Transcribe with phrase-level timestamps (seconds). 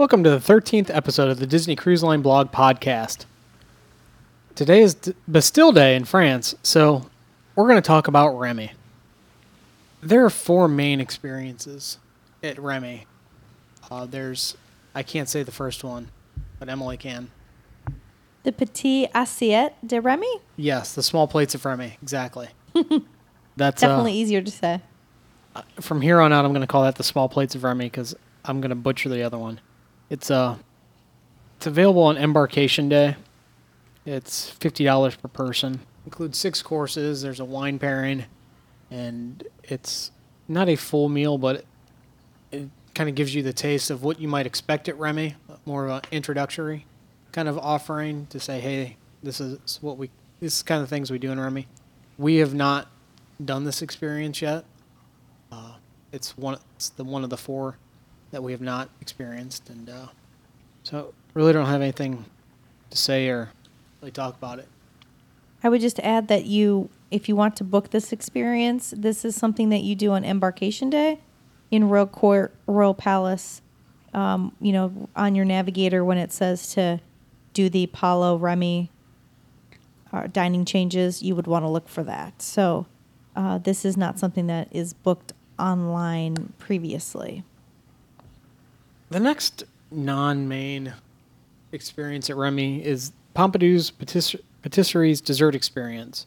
[0.00, 3.26] Welcome to the 13th episode of the Disney Cruise Line blog podcast.
[4.54, 7.10] Today is D- Bastille Day in France, so
[7.54, 8.72] we're going to talk about Remy.
[10.02, 11.98] There are four main experiences
[12.42, 13.06] at Remy.
[13.90, 14.56] Uh, there's,
[14.94, 16.08] I can't say the first one,
[16.58, 17.30] but Emily can.
[18.44, 20.40] The Petite Assiette de Remy?
[20.56, 22.48] Yes, the small plates of Remy, exactly.
[23.58, 24.80] That's Definitely uh, easier to say.
[25.78, 26.46] from here on out.
[26.46, 28.14] I'm going to call that the small plates of Remy because
[28.46, 29.60] I'm going to butcher the other one.
[30.10, 30.56] It's uh,
[31.56, 33.16] it's available on Embarkation Day.
[34.04, 35.80] It's fifty dollars per person.
[36.04, 37.22] Includes six courses.
[37.22, 38.24] There's a wine pairing,
[38.90, 40.10] and it's
[40.48, 41.64] not a full meal, but
[42.50, 45.36] it, kind of gives you the taste of what you might expect at Remy.
[45.64, 46.86] More of an introductory
[47.32, 51.10] kind of offering to say, hey, this is what we, this is kind of things
[51.10, 51.66] we do in Remy.
[52.18, 52.88] We have not
[53.42, 54.64] done this experience yet.
[55.52, 55.74] Uh,
[56.12, 57.76] it's one, it's the one of the four
[58.30, 60.06] that we have not experienced, and uh,
[60.82, 62.24] so really don't have anything
[62.90, 63.50] to say or
[64.00, 64.68] really talk about it.
[65.62, 69.36] I would just add that you, if you want to book this experience, this is
[69.36, 71.20] something that you do on Embarkation Day
[71.70, 73.62] in Royal Court, Royal Palace.
[74.12, 77.00] Um, you know, on your navigator when it says to
[77.52, 78.90] do the Apollo Remy
[80.12, 82.42] uh, dining changes, you would want to look for that.
[82.42, 82.86] So
[83.36, 87.44] uh, this is not something that is booked online previously.
[89.10, 90.94] The next non-main
[91.72, 96.26] experience at Remy is Pompidou's Patis- Patisserie's dessert experience.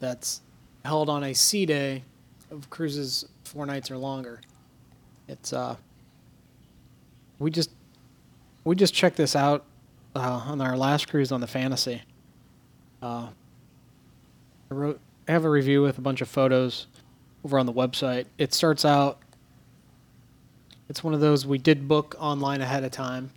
[0.00, 0.42] That's
[0.84, 2.04] held on a sea day
[2.50, 4.40] of cruises four nights or longer.
[5.28, 5.76] It's uh,
[7.38, 7.70] we just
[8.64, 9.64] we just checked this out
[10.14, 12.02] uh, on our last cruise on the Fantasy.
[13.00, 13.28] Uh,
[14.70, 16.86] I wrote I have a review with a bunch of photos
[17.44, 18.26] over on the website.
[18.36, 19.18] It starts out
[20.90, 23.30] it's one of those we did book online ahead of time.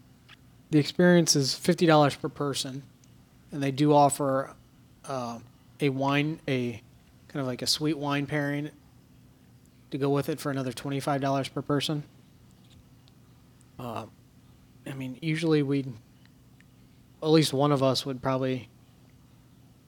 [0.71, 2.81] The experience is fifty dollars per person,
[3.51, 4.55] and they do offer
[5.05, 5.37] uh,
[5.79, 6.81] a wine, a
[7.27, 8.71] kind of like a sweet wine pairing
[9.91, 12.03] to go with it for another twenty five dollars per person.
[13.77, 14.07] Uh,
[14.87, 15.85] I mean, usually we,
[17.21, 18.67] at least one of us would probably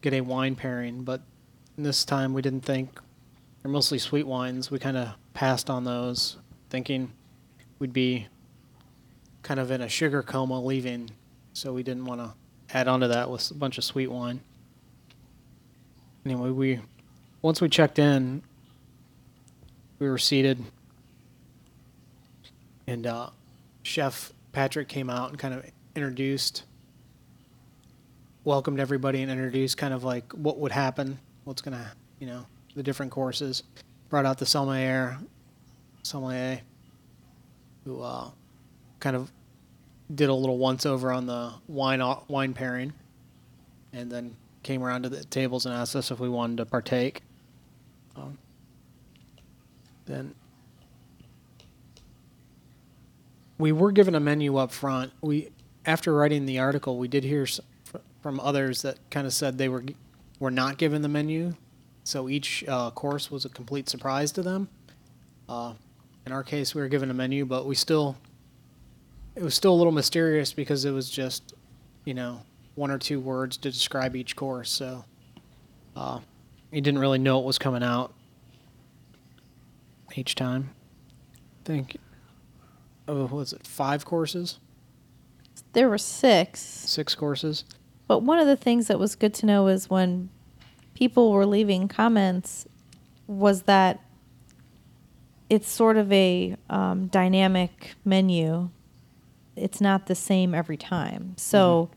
[0.02, 1.22] get a wine pairing, but
[1.80, 3.02] this time we didn't think
[3.64, 4.70] they're mostly sweet wines.
[4.70, 6.38] We kind of passed on those,
[6.70, 7.12] thinking
[7.80, 8.28] we'd be
[9.44, 11.12] kind of in a sugar coma leaving,
[11.54, 12.34] so we didn't want to
[12.76, 14.40] add on to that with a bunch of sweet wine.
[16.26, 16.80] Anyway, we
[17.42, 18.42] once we checked in,
[20.00, 20.64] we were seated,
[22.88, 23.30] and uh,
[23.84, 25.64] Chef Patrick came out and kind of
[25.96, 26.64] introduced,
[28.44, 32.82] welcomed everybody, and introduced kind of like what would happen, what's gonna, you know, the
[32.82, 33.64] different courses.
[34.10, 35.18] Brought out the sommelier,
[36.04, 36.62] sommelier
[37.86, 38.30] who uh,
[39.00, 39.32] kind of
[40.14, 42.94] did a little once over on the wine wine pairing,
[43.94, 47.22] and then came around to the tables and asked us if we wanted to partake.
[48.16, 48.38] Um,
[50.06, 50.36] then
[53.58, 55.12] we were given a menu up front.
[55.22, 55.50] We
[55.86, 57.48] after writing the article, we did hear
[58.22, 59.84] from others that kind of said they were
[60.40, 61.56] were not given the menu,
[62.04, 64.68] so each uh, course was a complete surprise to them.
[65.48, 65.74] Uh,
[66.26, 68.18] in our case, we were given a menu, but we still
[69.36, 71.54] it was still a little mysterious because it was just
[72.06, 72.42] you know
[72.76, 75.06] one or two words to describe each course, so
[75.96, 76.20] uh,
[76.72, 78.14] you didn't really know what was coming out
[80.16, 80.72] each time.
[81.34, 81.98] I think
[83.08, 84.60] oh, was it five courses,
[85.74, 86.60] There were six.
[86.60, 87.64] six courses?
[88.08, 90.30] But one of the things that was good to know is when
[90.94, 92.68] people were leaving comments
[93.28, 94.00] was that
[95.50, 98.70] it's sort of a um, dynamic menu.
[99.56, 101.36] It's not the same every time.
[101.38, 101.90] So,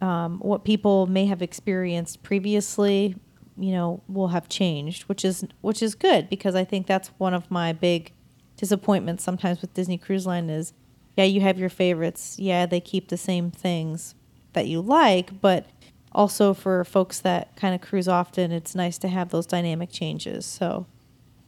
[0.00, 3.16] um, what people may have experienced previously,
[3.56, 7.34] you know, will have changed, which is which is good because I think that's one
[7.34, 8.12] of my big
[8.56, 10.72] disappointments sometimes with Disney Cruise Line is,
[11.16, 12.36] yeah, you have your favorites.
[12.38, 14.14] Yeah, they keep the same things
[14.52, 15.66] that you like, but
[16.12, 20.46] also for folks that kind of cruise often, it's nice to have those dynamic changes.
[20.46, 20.86] So,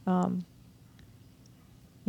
[0.05, 0.45] um,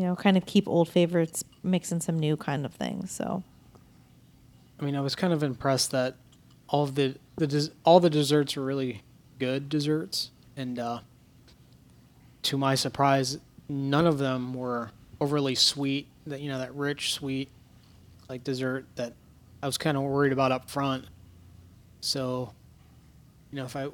[0.00, 3.12] you know, kind of keep old favorites, mix in some new kind of things.
[3.12, 3.42] So,
[4.80, 6.14] I mean, I was kind of impressed that
[6.68, 9.02] all the the des- all the desserts were really
[9.38, 11.00] good desserts, and uh,
[12.44, 13.36] to my surprise,
[13.68, 16.06] none of them were overly sweet.
[16.26, 17.50] That you know, that rich, sweet,
[18.26, 19.12] like dessert that
[19.62, 21.04] I was kind of worried about up front.
[22.00, 22.54] So,
[23.50, 23.88] you know, if I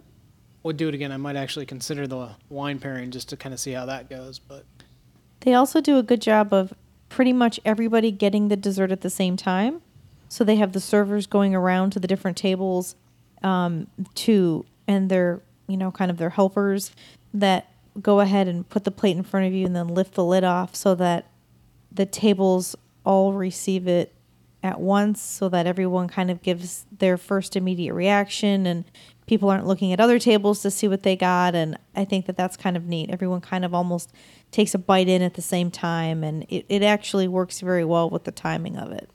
[0.62, 3.58] would do it again, I might actually consider the wine pairing just to kind of
[3.58, 4.38] see how that goes.
[4.38, 4.64] But
[5.40, 6.74] they also do a good job of
[7.08, 9.82] pretty much everybody getting the dessert at the same time.
[10.28, 12.96] So they have the servers going around to the different tables
[13.42, 13.86] um,
[14.16, 16.90] to, and they're, you know, kind of their helpers
[17.32, 20.24] that go ahead and put the plate in front of you and then lift the
[20.24, 21.30] lid off so that
[21.92, 22.74] the tables
[23.04, 24.12] all receive it
[24.62, 28.84] at once so that everyone kind of gives their first immediate reaction and
[29.26, 31.54] people aren't looking at other tables to see what they got.
[31.54, 33.10] And i think that that's kind of neat.
[33.10, 34.12] Everyone kind of almost
[34.50, 38.08] takes a bite in at the same time and it, it actually works very well
[38.08, 39.10] with the timing of it.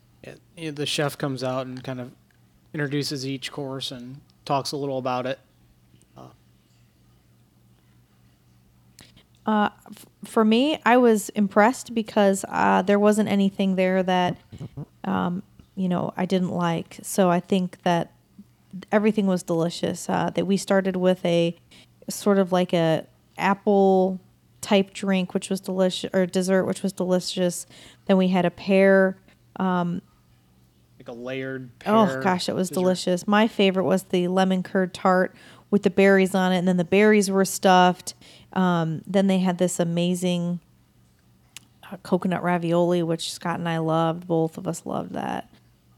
[0.58, 2.12] Yeah, the chef comes out and kind of
[2.74, 5.40] introduces each course and talks a little about it.
[9.46, 14.38] Uh, f- for me, I was impressed because uh, there wasn't anything there that,
[15.04, 15.44] um,
[15.76, 17.00] you know, I didn't like.
[17.02, 18.14] So I think that
[18.92, 20.10] everything was delicious.
[20.10, 21.56] Uh, that we started with a
[22.10, 23.06] sort of like a
[23.38, 24.20] apple
[24.62, 27.66] type drink, which was delicious, or dessert, which was delicious.
[28.06, 29.18] Then we had a pear.
[31.00, 31.80] Like a layered.
[31.80, 31.96] Pear.
[31.96, 32.80] Oh gosh, it was dessert.
[32.80, 33.28] delicious.
[33.28, 35.36] My favorite was the lemon curd tart
[35.72, 38.14] with the berries on it, and then the berries were stuffed.
[38.54, 40.60] Um, then they had this amazing
[41.90, 44.28] uh, coconut ravioli, which Scott and I loved.
[44.28, 45.50] Both of us loved that.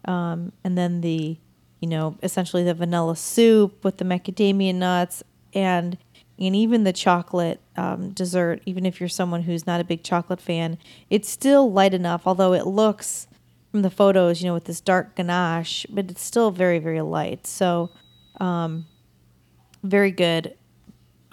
[0.06, 1.38] Um, and then the,
[1.80, 5.24] you know, essentially the vanilla soup with the macadamia nuts
[5.54, 5.98] and
[6.40, 8.62] and even the chocolate um, dessert.
[8.66, 10.78] Even if you're someone who's not a big chocolate fan,
[11.10, 12.24] it's still light enough.
[12.26, 13.28] Although it looks
[13.72, 17.48] from the photos, you know, with this dark ganache, but it's still very very light.
[17.48, 17.92] So,
[18.40, 18.86] um,
[19.84, 20.56] very good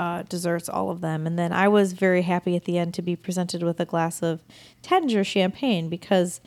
[0.00, 1.26] uh, desserts, all of them.
[1.26, 4.22] And then I was very happy at the end to be presented with a glass
[4.22, 4.42] of
[4.82, 6.40] Taittinger champagne because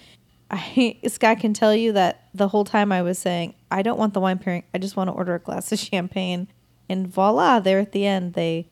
[0.49, 4.15] I Scott can tell you that the whole time I was saying I don't want
[4.15, 6.47] the wine pairing, I just want to order a glass of champagne,
[6.89, 8.71] and voila, there at the end they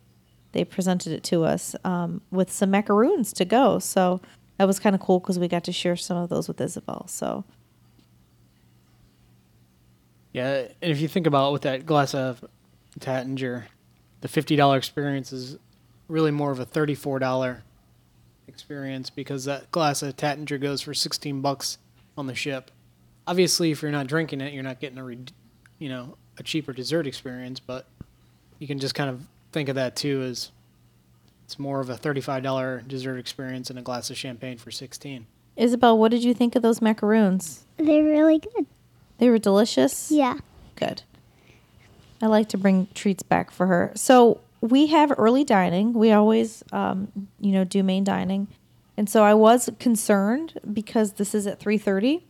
[0.54, 3.78] they presented it to us um, with some macaroons to go.
[3.78, 4.20] So
[4.58, 7.06] that was kind of cool because we got to share some of those with Isabel.
[7.08, 7.44] So
[10.34, 12.44] Yeah, and if you think about with that glass of
[13.00, 13.66] Taittinger,
[14.22, 15.58] the fifty dollar experience is
[16.08, 17.64] really more of a thirty four dollar
[18.48, 21.78] experience because that glass of Taittinger goes for sixteen bucks
[22.18, 22.72] on the ship.
[23.28, 25.26] Obviously, if you're not drinking it, you're not getting a re-
[25.80, 27.88] you know a cheaper dessert experience, but
[28.60, 30.52] you can just kind of think of that too as
[31.46, 34.72] it's more of a thirty five dollar dessert experience and a glass of champagne for
[34.72, 35.26] sixteen.
[35.58, 37.66] Isabel, what did you think of those macaroons?
[37.78, 38.66] They're really good.
[39.18, 40.10] They were delicious.
[40.12, 40.40] Yeah.
[40.76, 41.04] Good.
[42.22, 43.92] I like to bring treats back for her.
[43.96, 45.94] So we have early dining.
[45.94, 48.48] We always, um, you know, do main dining,
[48.98, 52.26] and so I was concerned because this is at three thirty,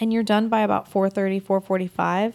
[0.00, 2.34] and you're done by about 4.30, 4.45.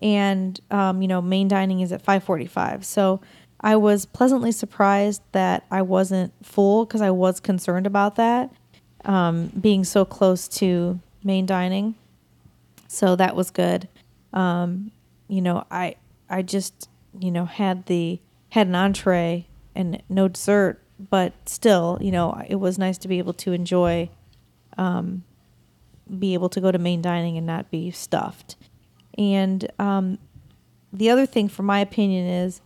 [0.00, 2.84] and um, you know main dining is at five forty five.
[2.84, 3.20] So
[3.60, 8.52] I was pleasantly surprised that I wasn't full because I was concerned about that
[9.04, 11.94] um, being so close to main dining.
[12.86, 13.88] So that was good
[14.32, 14.90] um,
[15.28, 15.96] you know, I
[16.30, 16.88] I just
[17.18, 18.20] you know had the
[18.50, 23.18] had an entree and no dessert, but still, you know, it was nice to be
[23.18, 24.10] able to enjoy,
[24.76, 25.22] um,
[26.18, 28.56] be able to go to main dining and not be stuffed.
[29.16, 30.18] And um,
[30.92, 32.60] the other thing, for my opinion, is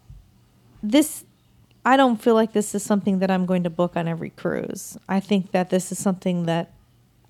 [0.82, 1.25] this.
[1.84, 4.96] I don't feel like this is something that I'm going to book on every cruise.
[5.08, 6.72] I think that this is something that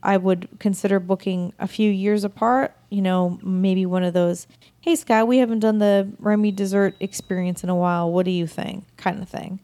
[0.02, 2.76] I would consider booking a few years apart.
[2.92, 4.46] You know, maybe one of those,
[4.82, 8.12] hey, Scott, we haven't done the Remy dessert experience in a while.
[8.12, 8.84] What do you think?
[8.99, 9.61] Kind of thing.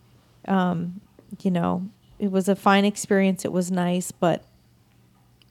[0.47, 1.03] Um,
[1.43, 3.45] you know, it was a fine experience.
[3.45, 4.47] It was nice, but,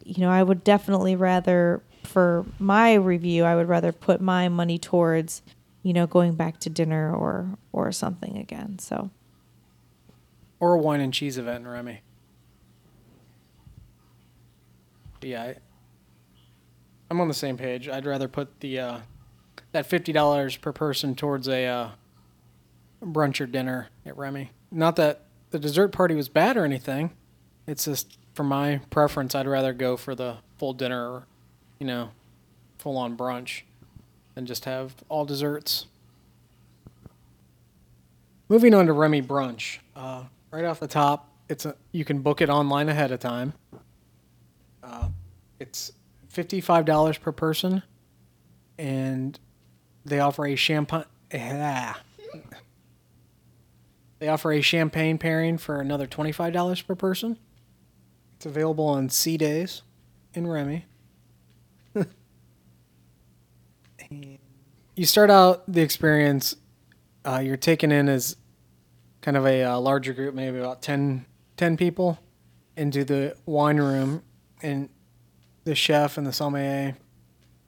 [0.04, 4.80] you know, I would definitely rather, for my review, I would rather put my money
[4.80, 5.44] towards,
[5.84, 8.80] you know, going back to dinner or, or something again.
[8.80, 9.12] So,
[10.60, 12.02] or a wine and cheese event in Remy.
[15.22, 15.54] Yeah,
[17.10, 17.88] I'm on the same page.
[17.88, 19.00] I'd rather put the uh,
[19.72, 21.90] that fifty dollars per person towards a uh,
[23.02, 24.52] brunch or dinner at Remy.
[24.72, 25.22] Not that
[25.52, 27.12] the dessert party was bad or anything.
[27.66, 31.28] It's just for my preference, I'd rather go for the full dinner, or,
[31.80, 32.12] you know,
[32.78, 33.62] full on brunch,
[34.36, 35.88] than just have all desserts.
[38.48, 39.80] Moving on to Remy brunch.
[39.96, 43.54] Uh, right off the top, it's a you can book it online ahead of time.
[44.84, 45.10] Uh,
[45.60, 45.92] it's
[46.38, 47.82] fifty-five dollars per person,
[48.78, 49.40] and
[50.06, 51.06] they offer a champagne.
[51.34, 52.00] Ah.
[54.20, 57.40] They offer a champagne pairing for another twenty-five dollars per person.
[58.36, 59.82] It's available on sea days
[60.36, 60.86] in Remy.
[64.96, 66.56] You start out the experience.
[67.24, 68.36] Uh, you're taken in as
[69.22, 71.26] kind of a uh, larger group, maybe about 10,
[71.56, 72.18] 10 people,
[72.76, 74.24] into the wine room
[74.64, 74.90] and
[75.68, 76.96] the chef and the sommelier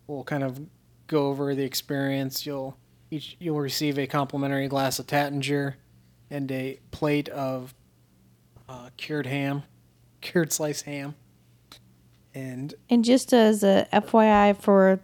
[0.07, 0.59] will kind of
[1.07, 2.45] go over the experience.
[2.45, 2.77] You'll
[3.11, 5.73] each you'll receive a complimentary glass of Taittinger
[6.29, 7.73] and a plate of
[8.69, 9.63] uh, cured ham,
[10.21, 11.15] cured sliced ham,
[12.33, 15.01] and And just as a FYI for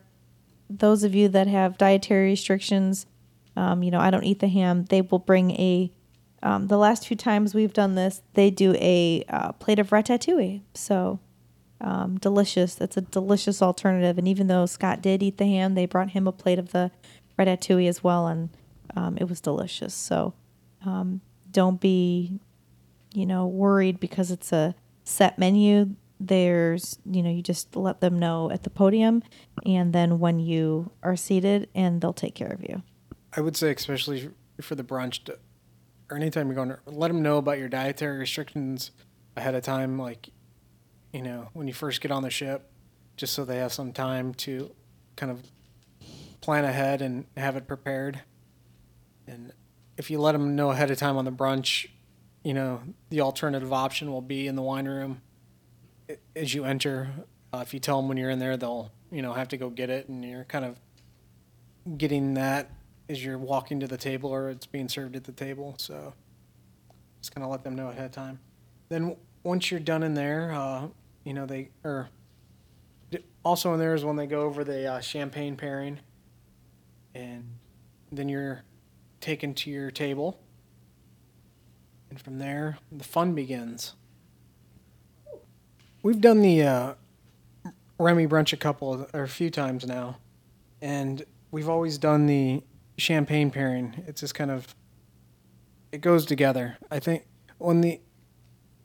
[0.70, 3.06] those of you that have dietary restrictions,
[3.58, 4.86] um, you know, I don't eat the ham.
[4.86, 5.92] They will bring a.
[6.42, 10.62] Um, the last few times we've done this, they do a uh, plate of ratatouille.
[10.75, 11.20] So
[11.86, 12.75] um, delicious.
[12.75, 14.18] That's a delicious alternative.
[14.18, 16.92] And even though Scott did eat the ham, they brought him a plate of the
[17.38, 18.50] ratatouille as well, and
[18.96, 19.94] um, it was delicious.
[19.94, 20.34] So
[20.86, 22.39] um, don't be,
[23.13, 24.74] you know, worried because it's a
[25.04, 25.96] set menu.
[26.20, 29.22] There's, you know, you just let them know at the podium,
[29.65, 32.82] and then when you are seated, and they'll take care of you.
[33.34, 34.30] I would say especially
[34.62, 35.30] for the brunch,
[36.10, 38.92] or anytime you're going, to, let them know about your dietary restrictions
[39.36, 40.00] ahead of time.
[40.00, 40.30] Like,
[41.15, 42.69] you know, when you first get on the ship,
[43.15, 44.69] just so they have some time to
[45.15, 45.41] kind of
[46.41, 48.19] plan ahead and have it prepared.
[49.25, 49.53] And
[49.95, 51.88] if you let them know ahead of time on the brunch,
[52.43, 55.22] you know, the alternative option will be in the wine room
[56.36, 57.10] as you enter.
[57.53, 59.69] Uh, if you tell them when you're in there, they'll, you know, have to go
[59.69, 60.77] get it, and you're kind of
[61.98, 62.69] getting that
[63.07, 65.75] as you're walking to the table or it's being served at the table.
[65.77, 66.13] So
[67.22, 68.39] just kind of let them know ahead of time.
[68.89, 70.88] Then once you're done in there, uh,
[71.25, 72.10] you know, they, or
[73.44, 76.00] also in there is when they go over the uh, champagne pairing.
[77.13, 77.44] And
[78.12, 78.63] then you're
[79.20, 80.39] taken to your table.
[82.10, 83.94] And from there, the fun begins.
[86.03, 86.94] We've done the uh,
[87.98, 90.17] Remy brunch a couple of, or a few times now,
[90.82, 92.62] and we've always done the
[92.98, 94.03] champagne pairing.
[94.05, 94.75] It's just kind of
[95.91, 96.77] it goes together.
[96.91, 97.25] I think
[97.58, 98.01] when the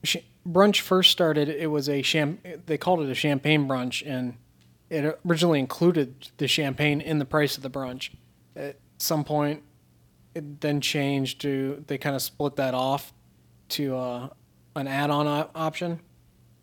[0.04, 4.34] sh- brunch first started, it was a cham- they called it a champagne brunch, and
[4.88, 8.10] it originally included the champagne in the price of the brunch.
[8.56, 9.62] At some point,
[10.34, 13.12] it then changed to they kind of split that off
[13.70, 14.28] to uh,
[14.76, 16.00] an add-on op- option.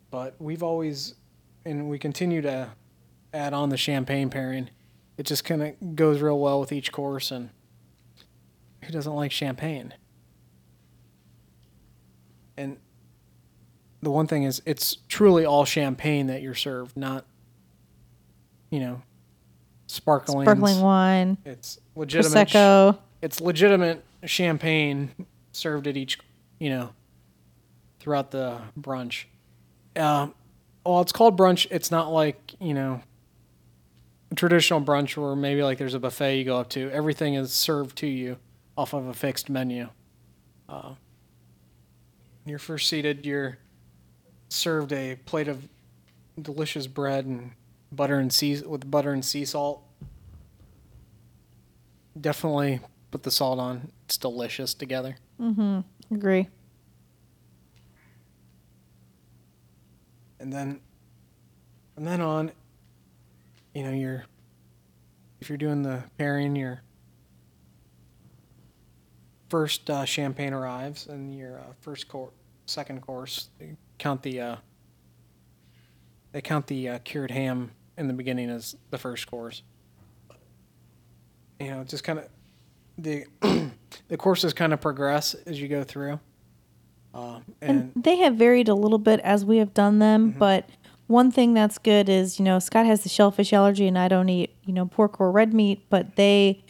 [0.10, 1.16] But we've always,
[1.66, 2.70] and we continue to
[3.34, 4.70] add on the champagne pairing.
[5.18, 7.50] It just kind of goes real well with each course, and
[8.84, 9.94] who doesn't like champagne?
[12.56, 12.78] And
[14.08, 17.26] the one thing is, it's truly all champagne that you're served, not,
[18.70, 19.02] you know,
[19.88, 20.46] sparkling.
[20.46, 22.48] Sparkling wine, It's legitimate.
[22.48, 22.98] prosecco.
[23.22, 25.10] it's legitimate champagne
[25.52, 26.20] served at each,
[26.58, 26.92] you know,
[28.00, 29.26] throughout the brunch.
[29.94, 30.28] Uh,
[30.86, 31.68] well, it's called brunch.
[31.70, 33.02] It's not like you know,
[34.36, 36.90] traditional brunch where maybe like there's a buffet you go up to.
[36.92, 38.38] Everything is served to you
[38.78, 39.90] off of a fixed menu.
[40.70, 40.94] Uh,
[42.46, 43.58] you're first seated, you're
[44.50, 45.68] served a plate of
[46.42, 47.52] delicious bread and
[47.92, 49.82] butter and sea with butter and sea salt.
[52.20, 52.80] Definitely
[53.12, 53.92] put the salt on.
[54.06, 55.18] It's delicious together.
[55.40, 56.16] Mm-hmm.
[56.16, 56.48] Agree.
[60.40, 60.80] and then
[61.96, 62.52] from then on,
[63.74, 64.26] you know, you're
[65.40, 66.82] if you're doing the pairing, your
[69.50, 72.32] first uh, champagne arrives, and your uh, first course,
[72.66, 73.50] second course,
[73.98, 74.56] count the uh,
[76.32, 79.64] they count the uh, cured ham in the beginning as the first course.
[81.60, 82.28] You know, just kind of
[82.98, 83.26] the
[84.08, 86.20] the courses kind of progress as you go through.
[87.14, 90.70] Uh, And and they have varied a little bit as we have done them, but
[91.08, 94.28] one thing that's good is, you know, Scott has the shellfish allergy and I don't
[94.30, 96.64] eat, you know, pork or red meat, but they,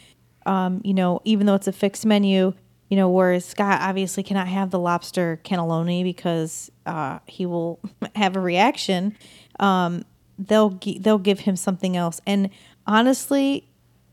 [0.46, 2.54] um, you know, even though it's a fixed menu,
[2.88, 7.80] you know, whereas Scott obviously cannot have the lobster cannelloni because uh, he will
[8.14, 9.16] have a reaction.
[9.60, 10.04] Um,
[10.38, 12.50] they'll they'll give him something else, and
[12.86, 13.68] honestly,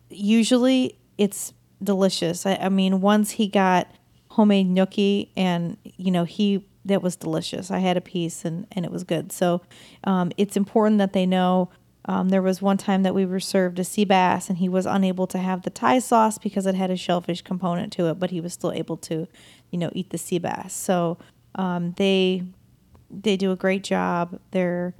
[0.09, 2.45] usually it's delicious.
[2.45, 3.87] I, I mean, once he got
[4.29, 7.71] homemade gnocchi, and you know he that was delicious.
[7.71, 9.31] I had a piece, and and it was good.
[9.31, 9.61] So
[10.03, 11.69] um, it's important that they know.
[12.07, 14.85] Um, there was one time that we were served a sea bass, and he was
[14.85, 18.29] unable to have the Thai sauce because it had a shellfish component to it, but
[18.29, 19.27] he was still able to,
[19.71, 20.73] you know, eat the sea bass.
[20.73, 21.17] So
[21.55, 22.43] um, they
[23.09, 24.39] they do a great job.
[24.51, 24.93] They're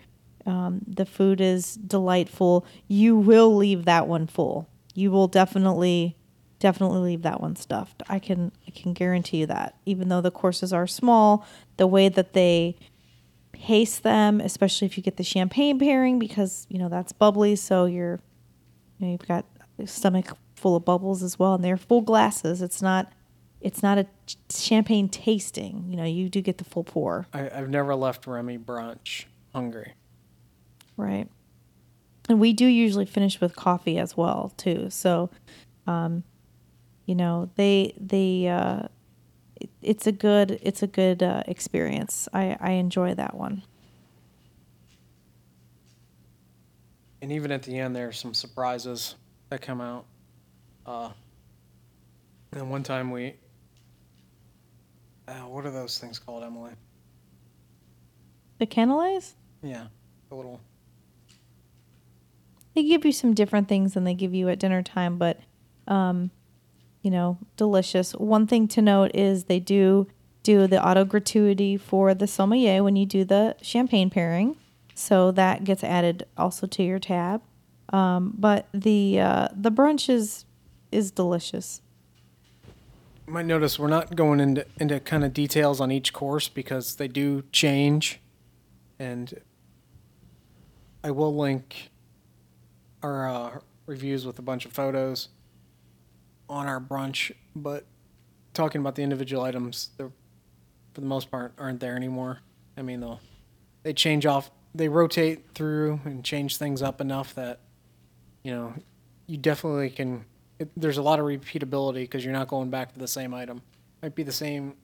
[0.46, 2.66] um, the food is delightful.
[2.88, 4.70] You will leave that one full.
[4.94, 6.16] You will definitely,
[6.60, 8.04] definitely leave that one stuffed.
[8.08, 9.76] I can, I can guarantee you that.
[9.86, 11.46] Even though the courses are small,
[11.78, 12.78] the way that they
[13.56, 17.86] pace them, especially if you get the champagne pairing, because you know that's bubbly, so
[17.86, 18.20] you're,
[19.00, 19.46] you know, you've got
[19.86, 22.62] stomach full of bubbles as well, and they're full glasses.
[22.62, 23.12] It's not,
[23.62, 24.06] it's not a
[24.50, 25.86] champagne tasting.
[25.88, 27.28] You know, you do get the full pour.
[27.34, 29.94] I, I've never left Remy brunch hungry.
[30.98, 31.28] Right.
[32.30, 34.90] And we do usually finish with coffee as well too.
[34.90, 35.30] So,
[35.88, 36.24] um,
[37.06, 38.88] you know, they they uh,
[39.82, 42.28] it's a good it's a good uh, experience.
[42.34, 43.64] I I enjoy that one.
[47.22, 49.16] And even at the end, there are some surprises
[49.50, 50.06] that come out.
[50.86, 51.10] Uh,
[52.52, 53.34] and one time we,
[55.28, 56.74] uh, what are those things called, Emily?
[58.60, 59.34] The canelés?
[59.64, 59.88] Yeah,
[60.32, 60.62] a little.
[62.76, 65.40] They give you some different things than they give you at dinner time, but
[65.88, 66.30] um,
[67.06, 68.14] you know, delicious.
[68.14, 70.08] One thing to note is they do
[70.42, 74.58] do the auto gratuity for the sommelier when you do the champagne pairing,
[74.96, 77.42] so that gets added also to your tab.
[77.94, 80.46] Um, but the uh, the brunch is
[80.92, 81.82] is delicious.
[83.28, 86.96] You might notice we're not going into into kind of details on each course because
[86.96, 88.20] they do change,
[88.98, 89.42] and
[91.04, 91.92] I will link
[93.04, 95.30] our uh, reviews with a bunch of photos
[96.50, 97.32] on our brunch.
[97.56, 97.86] But
[98.54, 100.12] talking about the individual items, they're
[100.96, 102.40] for the most part aren't there anymore.
[102.78, 103.20] I mean, they'll
[103.84, 107.60] they change off, they rotate through and change things up enough that
[108.44, 108.74] you know
[109.28, 110.26] you definitely can.
[110.58, 113.62] It, there's a lot of repeatability because you're not going back to the same item.
[114.02, 114.76] Might be the same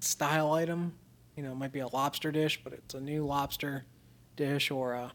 [0.00, 0.94] style item.
[1.36, 3.84] You know, it might be a lobster dish, but it's a new lobster
[4.36, 5.12] dish or a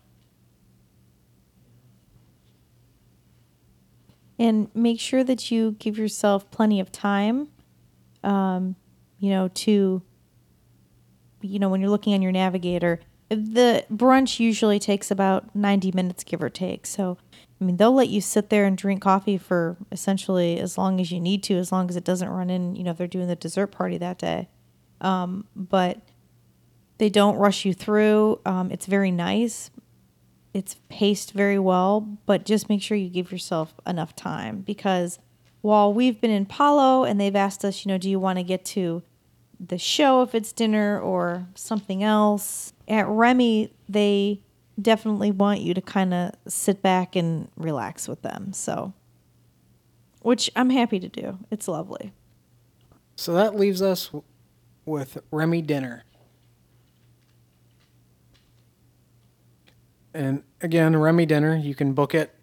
[4.37, 7.47] and make sure that you give yourself plenty of time
[8.23, 8.75] um,
[9.19, 10.01] you know to
[11.41, 12.99] you know when you're looking on your navigator
[13.29, 16.85] the brunch usually takes about 90 minutes give or take.
[16.85, 17.17] So
[17.59, 21.11] i mean they'll let you sit there and drink coffee for essentially as long as
[21.11, 23.27] you need to as long as it doesn't run in you know if they're doing
[23.27, 24.49] the dessert party that day.
[25.01, 26.01] Um, but
[26.97, 28.39] they don't rush you through.
[28.45, 29.69] Um, it's very nice
[30.55, 35.19] it's paced very well, but just make sure you give yourself enough time because
[35.59, 38.43] while we've been in Palo and they've asked us, you know, do you want to
[38.43, 39.03] get to
[39.59, 42.71] the show if it's dinner or something else?
[42.87, 44.39] At Remy, they
[44.81, 48.53] definitely want you to kind of sit back and relax with them.
[48.53, 48.93] So,
[50.21, 51.37] which I'm happy to do.
[51.51, 52.13] It's lovely.
[53.17, 54.09] So that leaves us
[54.85, 56.05] with Remy dinner.
[60.15, 62.33] And again, Remy dinner, you can book it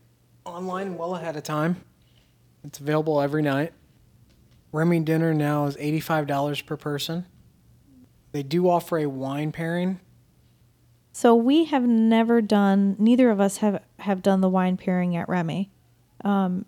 [0.45, 1.77] online well ahead of time.
[2.63, 3.73] It's available every night.
[4.73, 7.25] Remy dinner now is $85 per person.
[8.33, 10.01] They do offer a wine pairing.
[11.13, 12.95] So we have never done.
[12.99, 15.71] Neither of us have have done the wine pairing at Remy.
[16.25, 16.67] Um,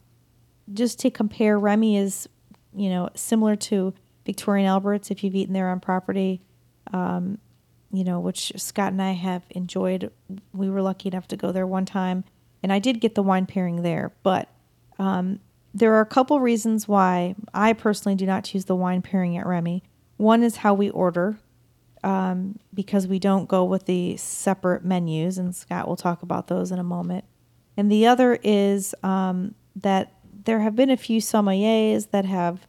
[0.72, 2.28] just to compare, Remy is,
[2.74, 3.92] you know, similar to
[4.24, 6.40] Victoria and Alberts if you've eaten there on property.
[6.92, 7.38] Um,
[7.94, 10.10] you know, which Scott and I have enjoyed.
[10.52, 12.24] We were lucky enough to go there one time,
[12.62, 14.12] and I did get the wine pairing there.
[14.22, 14.48] But
[14.98, 15.40] um,
[15.72, 19.46] there are a couple reasons why I personally do not choose the wine pairing at
[19.46, 19.84] Remy.
[20.16, 21.38] One is how we order,
[22.02, 26.72] um, because we don't go with the separate menus, and Scott will talk about those
[26.72, 27.24] in a moment.
[27.76, 30.12] And the other is um, that
[30.44, 32.66] there have been a few sommeliers that have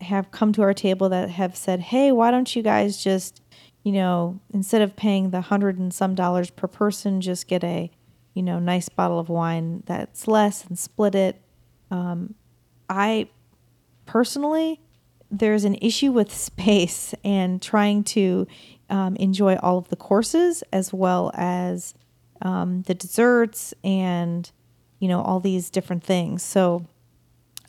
[0.00, 3.40] have come to our table that have said, "Hey, why don't you guys just
[3.84, 7.90] you know, instead of paying the hundred and some dollars per person, just get a,
[8.32, 11.40] you know, nice bottle of wine that's less and split it.
[11.90, 12.34] Um,
[12.88, 13.28] I
[14.06, 14.80] personally,
[15.30, 18.46] there's an issue with space and trying to
[18.88, 21.94] um, enjoy all of the courses as well as
[22.40, 24.50] um, the desserts and
[24.98, 26.42] you know all these different things.
[26.42, 26.86] So,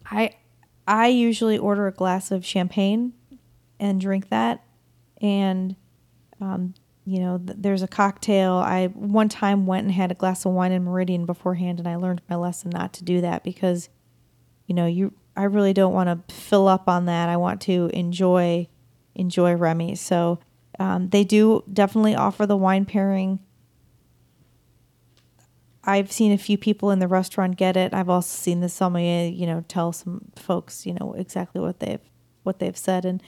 [0.06, 0.36] I
[0.88, 3.14] I usually order a glass of champagne
[3.80, 4.64] and drink that,
[5.22, 5.76] and
[6.42, 6.74] um,
[7.06, 8.54] you know, th- there's a cocktail.
[8.54, 11.96] I one time went and had a glass of wine in Meridian beforehand, and I
[11.96, 13.90] learned my lesson not to do that because,
[14.66, 17.30] you know, you I really don't want to fill up on that.
[17.30, 18.68] I want to enjoy
[19.14, 19.96] enjoy Remy.
[19.96, 20.40] So
[20.80, 23.40] um, they do definitely offer the wine pairing.
[25.84, 27.94] I've seen a few people in the restaurant get it.
[27.94, 32.02] I've also seen the sommelier, you know, tell some folks, you know, exactly what they've
[32.44, 33.22] what they've said, and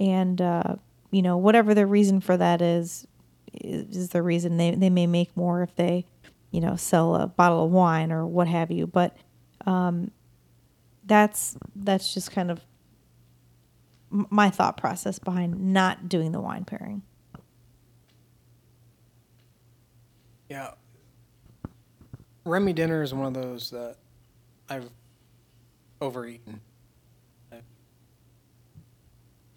[0.00, 0.76] and uh,
[1.12, 3.06] you know, whatever the reason for that is,
[3.52, 6.06] is the reason they, they may make more if they,
[6.50, 8.86] you know, sell a bottle of wine or what have you.
[8.86, 9.16] But
[9.66, 10.10] um,
[11.04, 12.60] that's that's just kind of
[14.10, 17.02] my thought process behind not doing the wine pairing.
[20.48, 20.72] Yeah.
[22.44, 23.96] Remy dinner is one of those that
[24.68, 24.90] I've
[26.00, 26.60] overeaten.
[27.52, 27.62] I've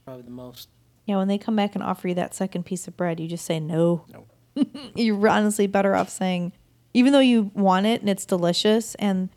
[0.05, 0.69] probably the most
[1.05, 3.45] Yeah, when they come back and offer you that second piece of bread, you just
[3.45, 4.05] say no.
[4.11, 4.25] No.
[4.95, 6.53] You're honestly better off saying,
[6.93, 9.29] even though you want it and it's delicious, and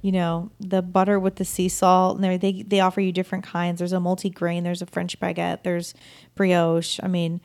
[0.00, 3.78] you know the butter with the sea salt, and they they offer you different kinds.
[3.78, 5.92] There's a multi grain, there's a French baguette, there's
[6.34, 6.98] brioche.
[7.02, 7.40] I mean,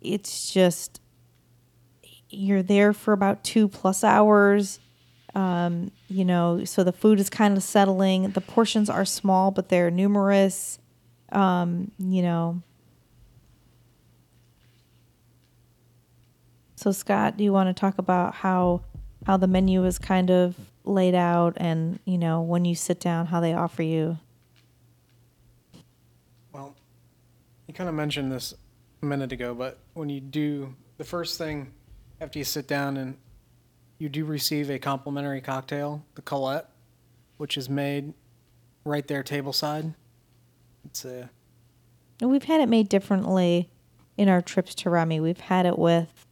[0.00, 1.00] it's just
[2.30, 4.80] you're there for about two plus hours.
[5.34, 8.30] Um, you know, so the food is kind of settling.
[8.30, 10.78] The portions are small, but they're numerous.
[11.32, 12.62] Um, you know.
[16.80, 18.80] So Scott, do you want to talk about how
[19.26, 23.26] how the menu is kind of laid out and, you know, when you sit down
[23.26, 24.16] how they offer you?
[26.52, 26.74] Well,
[27.68, 28.54] you kind of mentioned this
[29.02, 31.70] a minute ago, but when you do the first thing
[32.18, 33.18] after you sit down and
[33.98, 36.70] you do receive a complimentary cocktail, the Colette,
[37.36, 38.14] which is made
[38.86, 39.94] right there tableside.
[40.86, 41.28] It's a
[42.22, 43.68] we've had it made differently
[44.16, 45.20] in our trips to Remy.
[45.20, 46.26] We've had it with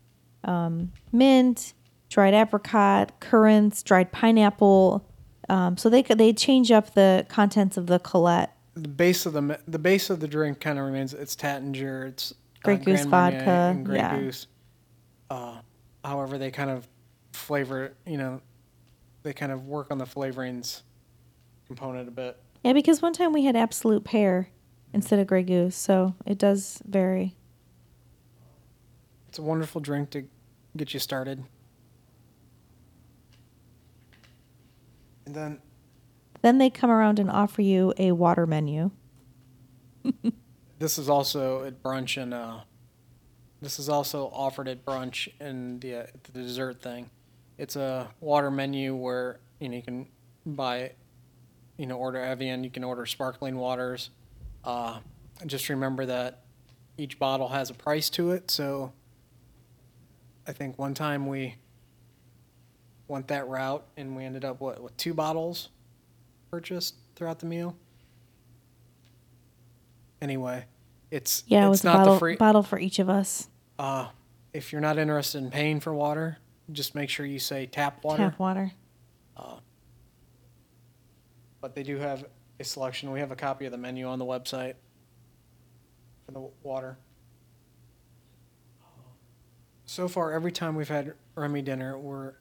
[0.45, 1.75] um, mint,
[2.09, 5.05] dried apricot, currants, dried pineapple.
[5.49, 8.55] Um, so they they change up the contents of the Colette.
[8.75, 12.35] the base of the the base of the drink kind of remains it's Taittinger, it's
[12.63, 14.19] Grey uh, Goose Grand vodka, and Grey yeah.
[14.19, 14.47] Goose.
[15.31, 15.59] Uh,
[16.05, 16.87] however, they kind of
[17.33, 17.95] flavor.
[18.07, 18.41] You know,
[19.23, 20.83] they kind of work on the flavorings
[21.67, 22.37] component a bit.
[22.63, 24.51] Yeah, because one time we had Absolut Pear
[24.93, 27.37] instead of Grey Goose, so it does vary.
[29.29, 30.25] It's a wonderful drink to
[30.77, 31.45] get you started.
[35.27, 35.61] And then
[36.41, 38.91] Then they come around and offer you a water menu.
[40.79, 42.61] this is also at brunch and uh,
[43.61, 47.11] this is also offered at brunch and the, uh, the dessert thing.
[47.59, 50.07] It's a water menu where you know you can
[50.47, 50.93] buy,
[51.77, 52.63] you know, order Evian.
[52.63, 54.11] You can order sparkling waters.
[54.65, 55.01] Uh,
[55.47, 56.45] just remember that
[56.97, 58.51] each bottle has a price to it.
[58.51, 58.93] So
[60.49, 61.57] I think one time we
[63.07, 65.69] went that route and we ended up what with two bottles
[66.51, 67.77] purchased throughout the meal.
[70.23, 70.65] Anyway,
[71.11, 72.37] it's Yeah, it it's was a not bottle, the free.
[72.37, 73.49] bottle for each of us.
[73.79, 74.09] Uh,
[74.55, 76.39] if you're not interested in paying for water,
[76.73, 78.25] just make sure you say tap water.
[78.31, 78.73] Tap water.
[81.61, 82.25] But they do have
[82.61, 83.11] a selection.
[83.11, 84.75] We have a copy of the menu on the website
[86.25, 86.97] for the water.
[89.99, 92.35] So far, every time we've had Remy dinner, we're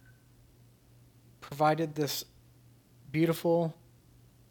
[1.42, 2.24] provided this
[3.12, 3.74] beautiful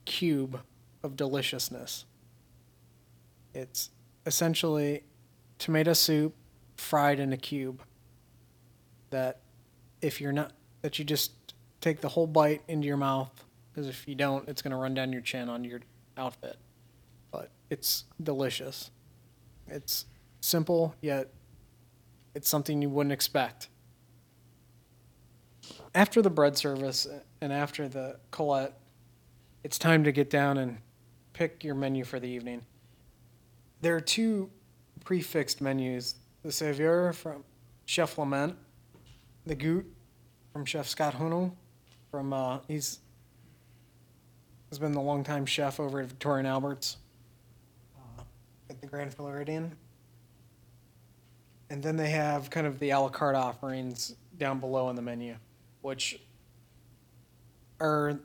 [0.05, 0.61] cube
[1.05, 2.05] of deliciousness.
[3.55, 3.90] It's
[4.27, 5.05] essentially
[5.57, 6.35] tomato soup
[6.77, 7.81] fried in a cube
[9.11, 9.38] that
[10.03, 10.51] if you're not
[10.83, 13.31] that you just take the whole bite into your mouth
[13.73, 15.79] because if you don't it's going to run down your chin on your
[16.16, 16.57] outfit
[17.31, 18.90] but it's delicious
[19.69, 20.07] it's
[20.40, 21.31] simple yet
[22.37, 23.68] it's something you wouldn't expect
[25.94, 27.07] after the bread service
[27.40, 28.79] and after the colette
[29.64, 30.79] it's time to get down and
[31.33, 32.62] pick your menu for the evening
[33.81, 34.51] there are two
[35.05, 37.44] prefixed menus the Saveur from
[37.87, 38.55] Chef Lallement,
[39.46, 39.85] the Goût
[40.53, 41.57] from Chef Scott Hunnel.
[42.11, 43.01] From uh, he's
[44.70, 46.99] has been the longtime chef over at Victoria and Alberts
[47.96, 48.22] uh,
[48.70, 49.77] at the Grand Floridian.
[51.68, 55.02] And then they have kind of the a la carte offerings down below in the
[55.02, 55.37] menu,
[55.83, 56.20] which
[57.81, 58.18] are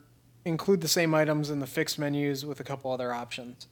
[0.44, 3.66] include the same items in the fixed menus with a couple other options.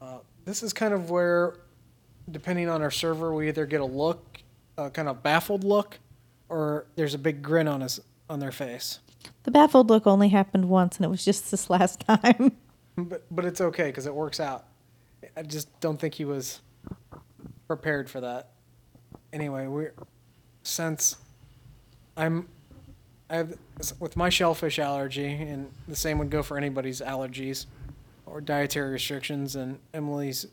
[0.00, 1.56] Uh, this is kind of where
[2.30, 4.38] depending on our server, we either get a look,
[4.76, 5.98] a kind of baffled look,
[6.48, 9.00] or there's a big grin on us on their face.
[9.44, 12.52] The baffled look only happened once, and it was just this last time.
[12.96, 14.66] But but it's okay because it works out.
[15.36, 16.60] I just don't think he was
[17.66, 18.50] prepared for that.
[19.32, 19.86] Anyway, we
[20.62, 21.16] since
[22.16, 22.48] I'm
[23.30, 23.54] I have
[24.00, 27.66] with my shellfish allergy, and the same would go for anybody's allergies
[28.26, 30.46] or dietary restrictions, and Emily's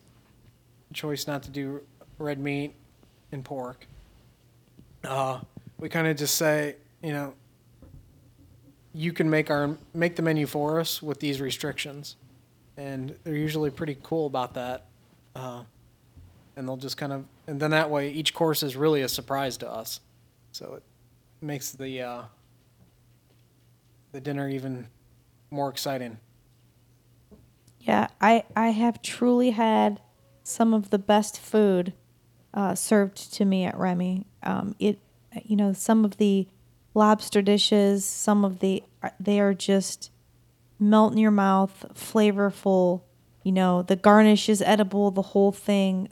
[0.92, 1.80] choice not to do
[2.18, 2.74] red meat
[3.32, 3.86] and pork.
[5.04, 5.40] Uh,
[5.78, 7.34] we kind of just say, you know,
[8.92, 12.16] you can make our make the menu for us with these restrictions,
[12.76, 14.84] and they're usually pretty cool about that.
[15.34, 15.62] Uh,
[16.56, 19.56] and they'll just kind of, and then that way each course is really a surprise
[19.58, 20.00] to us,
[20.52, 20.82] so it
[21.40, 22.22] makes the uh,
[24.12, 24.88] the dinner even
[25.50, 26.18] more exciting.
[27.80, 30.00] Yeah, I I have truly had
[30.42, 31.92] some of the best food
[32.54, 34.26] uh, served to me at Remy.
[34.42, 34.98] Um, it,
[35.44, 36.48] you know, some of the
[36.94, 38.82] lobster dishes, some of the
[39.20, 40.10] they are just
[40.80, 43.02] melt in your mouth, flavorful.
[43.44, 46.08] You know, the garnish is edible, the whole thing.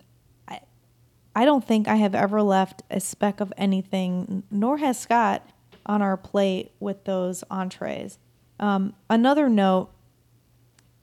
[1.35, 5.49] I, don't think I have ever left a speck of anything, nor has Scott,
[5.87, 8.19] on our plate with those entrees.
[8.59, 9.91] Um, another note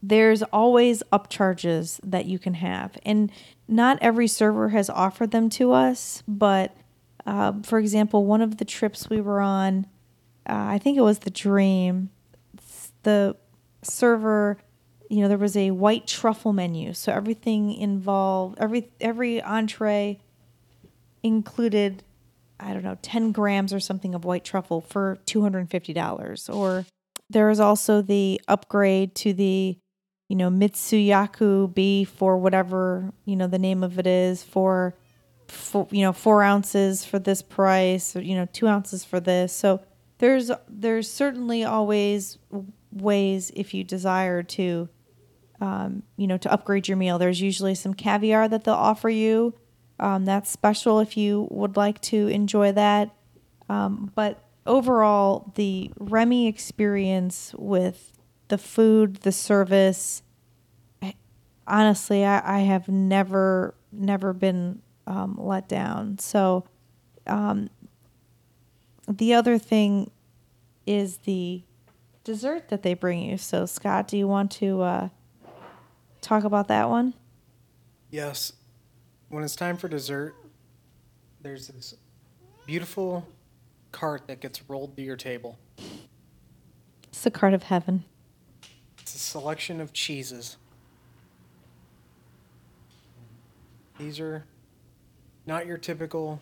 [0.03, 2.97] there's always upcharges that you can have.
[3.05, 3.31] And
[3.67, 6.75] not every server has offered them to us, but
[7.25, 9.85] uh, for example, one of the trips we were on,
[10.49, 12.09] uh, I think it was the Dream,
[13.03, 13.35] the
[13.83, 14.57] server
[15.11, 16.93] you know there was a white truffle menu.
[16.93, 20.19] So everything involved every every entree
[21.21, 22.03] included
[22.59, 26.85] i don't know 10 grams or something of white truffle for $250 or
[27.29, 29.77] there is also the upgrade to the
[30.29, 34.95] you know mitsuyaku beef or whatever you know the name of it is for,
[35.47, 39.53] for you know four ounces for this price or you know two ounces for this.
[39.53, 39.81] So
[40.19, 42.37] there's there's certainly always
[42.91, 44.87] ways if you desire to
[45.61, 47.17] um, you know to upgrade your meal.
[47.17, 49.53] There's usually some caviar that they'll offer you
[49.99, 53.15] um, that's special if you would like to enjoy that.
[53.69, 58.11] Um, but overall the remy experience with
[58.49, 60.21] the food the service
[61.65, 66.17] honestly i, I have never never been um, let down.
[66.19, 66.65] So
[67.27, 67.69] um,
[69.07, 70.11] the other thing
[70.85, 71.63] is the
[72.23, 73.37] dessert that they bring you.
[73.37, 75.09] So, Scott, do you want to uh,
[76.21, 77.13] talk about that one?
[78.09, 78.53] Yes.
[79.29, 80.35] When it's time for dessert,
[81.41, 81.95] there's this
[82.65, 83.27] beautiful
[83.91, 85.57] cart that gets rolled to your table.
[87.09, 88.05] It's the cart of heaven.
[88.99, 90.57] It's a selection of cheeses.
[93.97, 94.45] These are
[95.45, 96.39] not your typical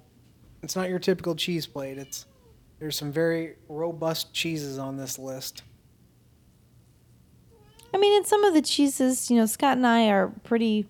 [0.62, 1.98] it's not your typical cheese plate.
[1.98, 2.26] It's
[2.80, 5.63] there's some very robust cheeses on this list.
[7.93, 10.88] I mean, in some of the cheeses, you know, Scott and I are pretty,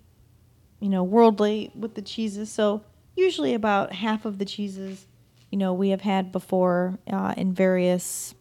[0.79, 2.51] you know, worldly with the cheeses.
[2.51, 2.83] So
[3.15, 5.05] usually about half of the cheeses,
[5.51, 8.35] you know, we have had before uh, in various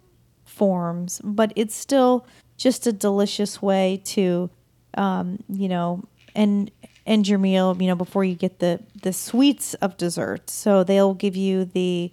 [0.45, 4.51] forms, but it's still just a delicious way to,
[4.95, 6.03] um, you know,
[6.35, 6.71] and
[7.07, 10.51] end your meal, you know, before you get the the sweets of dessert.
[10.51, 12.13] So they'll give you the,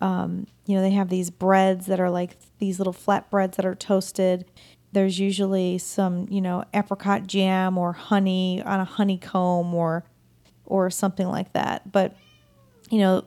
[0.00, 3.64] um, you know, they have these breads that are like these little flat breads that
[3.64, 4.44] are toasted
[4.94, 10.04] there's usually some, you know, apricot jam or honey on a honeycomb or
[10.66, 11.92] or something like that.
[11.92, 12.16] But
[12.90, 13.24] you know,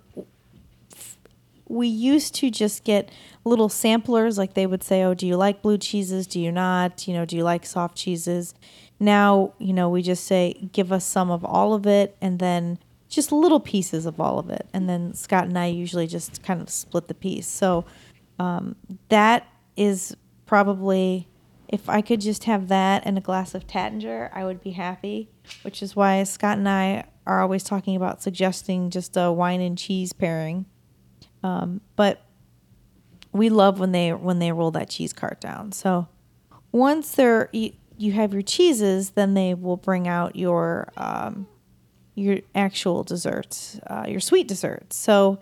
[1.68, 3.10] we used to just get
[3.44, 6.26] little samplers like they would say, "Oh, do you like blue cheeses?
[6.26, 7.08] Do you not?
[7.08, 8.54] You know, do you like soft cheeses?"
[9.00, 12.80] Now, you know, we just say, "Give us some of all of it," and then
[13.10, 14.68] just little pieces of all of it.
[14.74, 17.48] And then Scott and I usually just kind of split the piece.
[17.48, 17.86] So
[18.40, 18.76] um,
[19.10, 21.28] that is probably
[21.68, 25.30] if I could just have that and a glass of Taittinger, I would be happy.
[25.64, 29.78] Which is why Scott and I are always talking about suggesting just a wine and
[29.78, 30.66] cheese pairing.
[31.44, 32.22] Um, but
[33.32, 35.72] we love when they when they roll that cheese cart down.
[35.72, 36.08] So
[36.72, 41.48] once they're you, you have your cheeses, then they will bring out your um,
[42.16, 44.96] your actual desserts, uh, your sweet desserts.
[44.96, 45.40] So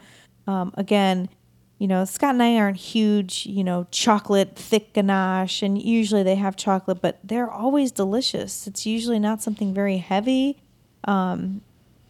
[0.47, 1.29] um, again,
[1.77, 6.35] you know, Scott and I aren't huge, you know, chocolate thick ganache, and usually they
[6.35, 8.65] have chocolate, but they're always delicious.
[8.65, 10.57] It's usually not something very heavy.
[11.03, 11.61] Um,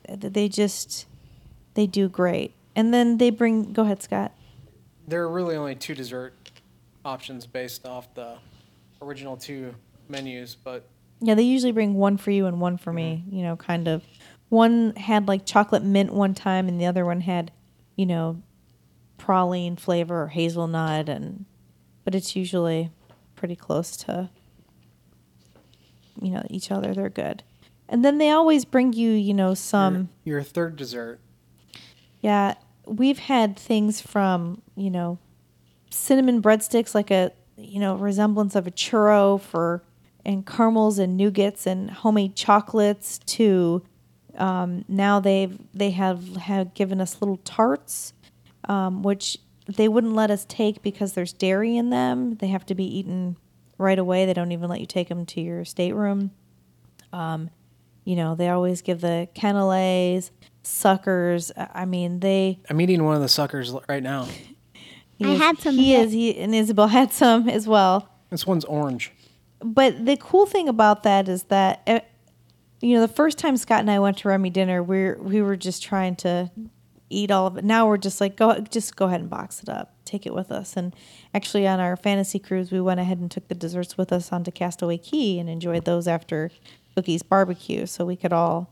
[0.08, 1.08] they just
[1.73, 3.73] they do great, and then they bring.
[3.73, 4.34] Go ahead, Scott.
[5.08, 6.34] There are really only two dessert
[7.04, 8.36] options based off the
[9.01, 9.73] original two
[10.10, 10.88] menus, but
[11.21, 13.23] yeah, they usually bring one for you and one for me.
[13.32, 14.04] You know, kind of.
[14.49, 17.51] One had like chocolate mint one time, and the other one had,
[17.95, 18.43] you know,
[19.25, 21.45] praline flavor or hazelnut and
[22.03, 22.91] but it's usually
[23.35, 24.29] pretty close to
[26.21, 26.93] you know each other.
[26.93, 27.43] They're good.
[27.88, 31.19] And then they always bring you you know some your, your third dessert.
[32.21, 35.17] Yeah we've had things from you know
[35.89, 39.83] cinnamon breadsticks like a you know resemblance of a churro for
[40.25, 43.83] and caramels and nougats and homemade chocolates to
[44.38, 48.13] um, now they've they have have given us little tarts
[48.67, 52.36] um, which they wouldn't let us take because there's dairy in them.
[52.36, 53.38] They have to be eaten
[53.78, 54.25] right away.
[54.25, 56.32] They don't even let you take them to your stateroom.
[57.12, 57.49] Um,
[58.04, 61.51] you know, they always give the canelés, suckers.
[61.58, 62.60] I mean, they.
[62.69, 64.28] I'm eating one of the suckers right now.
[65.23, 65.75] I is, had some.
[65.75, 66.12] He is.
[66.12, 68.10] He and Isabel had some as well.
[68.30, 69.12] This one's orange.
[69.60, 72.01] But the cool thing about that is that, eh,
[72.82, 75.56] you know, the first time Scott and I went to Remy dinner, we we were
[75.56, 76.51] just trying to
[77.10, 77.63] eat all of it.
[77.63, 79.94] Now we're just like go just go ahead and box it up.
[80.06, 80.76] Take it with us.
[80.76, 80.96] And
[81.34, 84.52] actually on our fantasy cruise we went ahead and took the desserts with us onto
[84.52, 86.52] Castaway Cay and enjoyed those after
[86.96, 88.72] Cookie's barbecue so we could all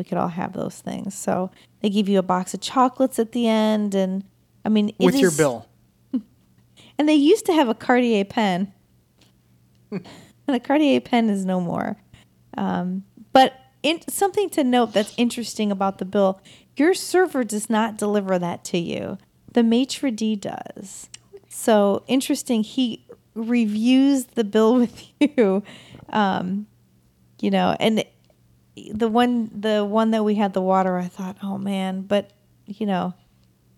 [0.00, 1.14] we could all have those things.
[1.14, 1.50] So
[1.82, 4.24] they give you a box of chocolates at the end, and
[4.64, 5.68] I mean, it With your bill.
[6.98, 8.74] And they used to have a Cartier pen,
[9.90, 10.04] and
[10.46, 11.96] a Cartier pen is no more.
[12.58, 16.40] Um, but in, something to note that's interesting about the bill:
[16.76, 19.18] your server does not deliver that to you.
[19.52, 21.08] The maitre d does.
[21.48, 22.62] So interesting.
[22.62, 25.62] He reviews the bill with you.
[26.10, 26.66] Um,
[27.40, 28.04] you know, and
[28.92, 32.32] the one the one that we had the water, I thought, oh man, but
[32.66, 33.14] you know,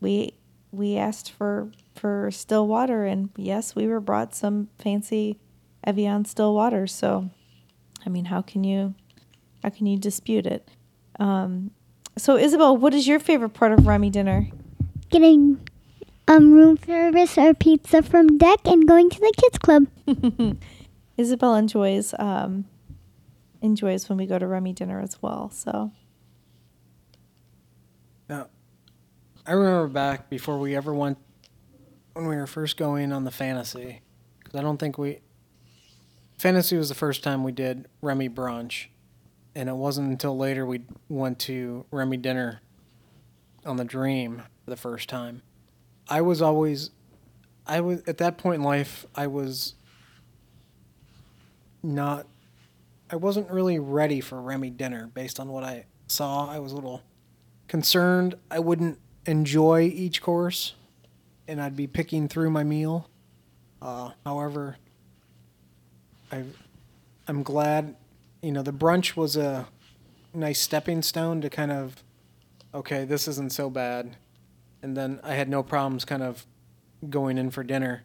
[0.00, 0.34] we
[0.70, 5.38] we asked for for still water, and yes, we were brought some fancy
[5.84, 6.86] Evian still water.
[6.86, 7.30] So,
[8.04, 8.94] I mean, how can you
[9.62, 10.68] how can you dispute it?
[11.18, 11.70] Um,
[12.18, 14.48] so, Isabel, what is your favorite part of Remy dinner?
[15.10, 15.66] Getting
[16.28, 19.86] um room service or pizza from deck and going to the kids club.
[21.16, 22.64] Isabel enjoys um,
[23.60, 25.50] enjoys when we go to Remy dinner as well.
[25.50, 25.92] So,
[28.28, 28.48] Now,
[29.46, 31.18] I remember back before we ever went,
[32.14, 34.02] when we were first going on the fantasy,
[34.38, 35.20] because I don't think we.
[36.38, 38.86] Fantasy was the first time we did Remy brunch,
[39.54, 42.60] and it wasn't until later we went to Remy dinner
[43.64, 45.42] on the Dream for the first time.
[46.08, 46.90] I was always,
[47.66, 49.74] I was at that point in life, I was
[51.82, 52.26] not,
[53.10, 56.50] I wasn't really ready for Remy dinner based on what I saw.
[56.50, 57.02] I was a little
[57.68, 60.74] concerned I wouldn't enjoy each course
[61.48, 63.08] and I'd be picking through my meal.
[63.80, 64.76] Uh, however,
[66.30, 66.44] I,
[67.26, 67.96] I'm glad,
[68.42, 69.68] you know, the brunch was a
[70.34, 72.02] nice stepping stone to kind of,
[72.74, 74.16] okay, this isn't so bad.
[74.82, 76.46] And then I had no problems kind of
[77.08, 78.02] going in for dinner.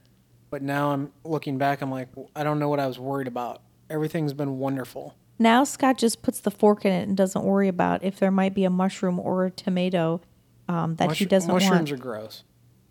[0.50, 3.62] But now I'm looking back, I'm like, I don't know what I was worried about.
[3.90, 5.16] Everything's been wonderful.
[5.40, 8.54] Now Scott just puts the fork in it and doesn't worry about if there might
[8.54, 10.22] be a mushroom or a tomato
[10.68, 11.82] um, that he doesn't mushrooms want.
[11.82, 12.44] Mushrooms are gross,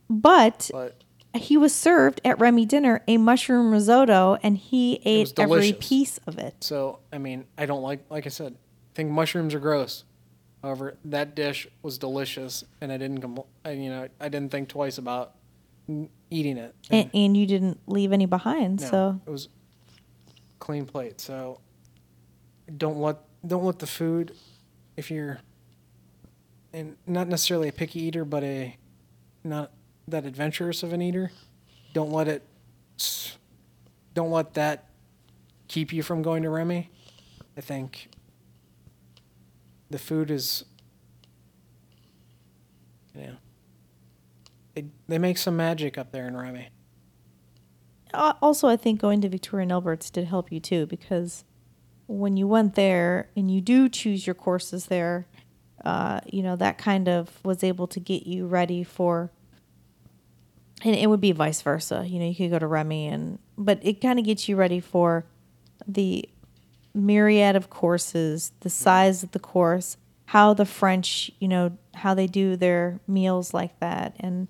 [0.08, 1.02] but but
[1.40, 6.38] he was served at Remy dinner a mushroom risotto, and he ate every piece of
[6.38, 6.54] it.
[6.60, 10.04] So, I mean, I don't like, like I said, I think mushrooms are gross.
[10.62, 14.68] However, that dish was delicious, and I didn't, compl- I, you know, I didn't think
[14.68, 15.34] twice about
[16.30, 16.74] eating it.
[16.90, 19.48] And, and you didn't leave any behind, No, so it was
[20.58, 21.20] clean plate.
[21.20, 21.60] So,
[22.76, 24.34] don't let don't let the food,
[24.96, 25.38] if you're,
[26.72, 28.76] and not necessarily a picky eater, but a
[29.44, 29.70] not
[30.08, 31.32] that adventurous of an eater,
[31.92, 32.42] don't let it,
[34.14, 34.88] don't let that
[35.68, 36.90] keep you from going to Remy.
[37.56, 38.10] I think
[39.90, 40.64] the food is,
[43.14, 43.32] yeah.
[44.74, 46.68] They, they make some magic up there in Remy.
[48.40, 51.44] Also i think going to victoria and alberts did help you too because
[52.06, 55.26] when you went there and you do choose your courses there
[55.84, 59.30] uh, you know that kind of was able to get you ready for
[60.84, 63.78] and it would be vice versa you know you could go to remy and but
[63.82, 65.24] it kind of gets you ready for
[65.86, 66.28] the
[66.94, 72.26] myriad of courses the size of the course how the french you know how they
[72.26, 74.48] do their meals like that and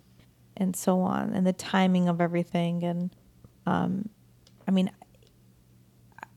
[0.56, 3.10] and so on and the timing of everything and
[3.66, 4.08] um,
[4.66, 4.90] I mean,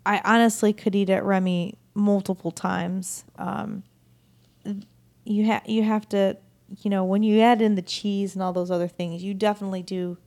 [0.05, 3.23] I honestly could eat at Remy multiple times.
[3.37, 3.83] Um,
[5.23, 6.37] you have you have to,
[6.81, 9.83] you know, when you add in the cheese and all those other things, you definitely
[9.83, 10.17] do.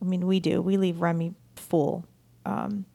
[0.00, 0.62] I mean, we do.
[0.62, 2.04] We leave Remy full.
[2.44, 2.86] Um,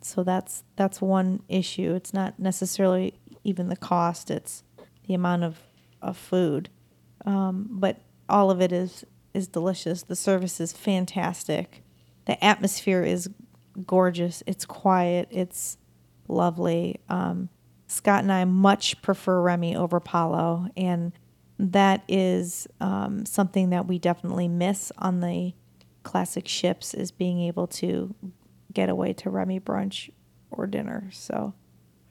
[0.00, 1.94] so that's that's one issue.
[1.94, 4.62] It's not necessarily even the cost; it's
[5.06, 5.60] the amount of
[6.02, 6.68] of food.
[7.24, 10.02] Um, but all of it is is delicious.
[10.02, 11.82] The service is fantastic.
[12.26, 13.28] The atmosphere is
[13.86, 14.42] gorgeous.
[14.46, 15.28] It's quiet.
[15.30, 15.78] It's
[16.28, 17.00] lovely.
[17.08, 17.48] Um,
[17.86, 21.12] Scott and I much prefer Remy over Palo, and
[21.58, 25.52] that is um, something that we definitely miss on the
[26.02, 28.14] classic ships is being able to
[28.72, 30.10] get away to Remy brunch
[30.50, 31.08] or dinner.
[31.12, 31.54] So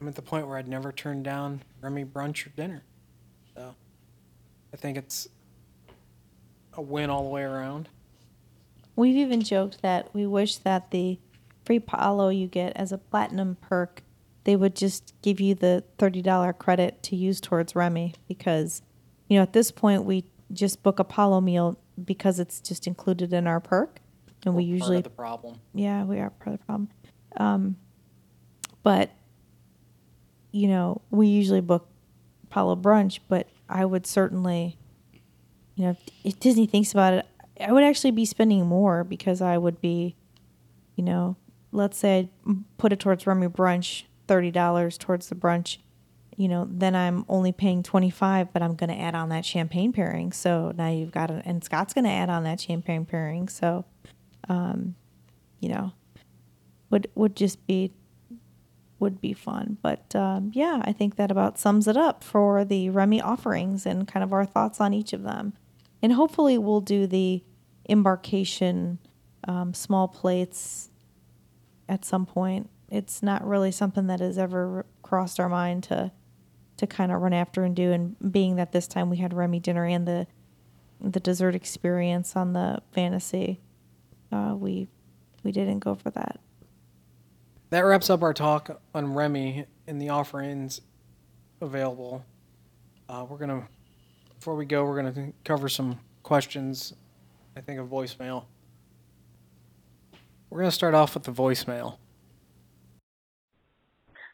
[0.00, 2.82] I'm at the point where I'd never turn down Remy brunch or dinner.
[3.54, 3.74] So
[4.72, 5.28] I think it's
[6.72, 7.88] a win all the way around.
[8.96, 11.18] we've even joked that we wish that the
[11.64, 14.02] free Palo you get as a platinum perk,
[14.44, 18.82] they would just give you the thirty dollar credit to use towards Remy because,
[19.34, 20.22] you know, at this point we
[20.52, 23.98] just book a Palo meal because it's just included in our perk,
[24.44, 25.58] and we We're part usually of the problem.
[25.74, 26.88] yeah, we are part of the problem.
[27.36, 27.76] Um,
[28.84, 29.10] but
[30.52, 31.88] you know, we usually book
[32.48, 34.78] Palo brunch, but I would certainly,
[35.74, 37.26] you know, if, if Disney thinks about it,
[37.60, 40.14] I would actually be spending more because I would be,
[40.94, 41.34] you know,
[41.72, 45.78] let's say I put it towards Remy brunch, thirty dollars towards the brunch,
[46.36, 49.92] you know, then I'm only paying 25, but I'm going to add on that champagne
[49.92, 50.32] pairing.
[50.32, 53.48] So now you've got, a, and Scott's going to add on that champagne pairing.
[53.48, 53.84] So,
[54.48, 54.96] um,
[55.60, 55.92] you know,
[56.90, 57.92] would, would just be,
[58.98, 59.78] would be fun.
[59.82, 64.08] But um, yeah, I think that about sums it up for the Remy offerings and
[64.08, 65.54] kind of our thoughts on each of them.
[66.02, 67.42] And hopefully we'll do the
[67.88, 68.98] embarkation
[69.46, 70.90] um, small plates
[71.88, 72.70] at some point.
[72.90, 76.12] It's not really something that has ever crossed our mind to
[76.76, 77.92] to kind of run after and do.
[77.92, 80.26] And being that this time we had Remy dinner and the
[81.00, 83.60] the dessert experience on the fantasy,
[84.32, 84.88] uh, we
[85.42, 86.40] we didn't go for that.
[87.70, 90.80] That wraps up our talk on Remy and the offerings
[91.60, 92.24] available.
[93.08, 93.68] Uh, we're gonna
[94.36, 96.94] before we go, we're gonna cover some questions.
[97.56, 98.44] I think of voicemail.
[100.50, 101.98] We're gonna start off with the voicemail.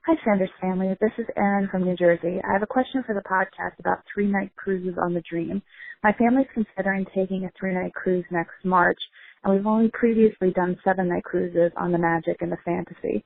[0.06, 0.96] Hi, Sanders family.
[0.98, 2.40] This is Erin from New Jersey.
[2.42, 5.60] I have a question for the podcast about three night cruises on the Dream.
[6.02, 8.98] My family's considering taking a three night cruise next March,
[9.44, 13.22] and we've only previously done seven night cruises on the Magic and the Fantasy.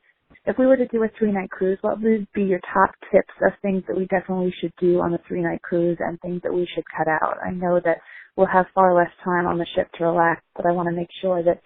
[0.46, 3.34] If we were to do a three night cruise, what would be your top tips
[3.46, 6.52] of things that we definitely should do on a three night cruise and things that
[6.52, 7.38] we should cut out?
[7.46, 7.98] I know that
[8.36, 11.10] we'll have far less time on the ship to relax, but I want to make
[11.22, 11.60] sure that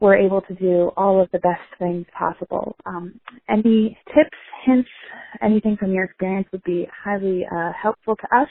[0.00, 2.76] we're able to do all of the best things possible.
[2.86, 4.88] Um, any tips, hints,
[5.42, 8.48] anything from your experience would be highly uh, helpful to us.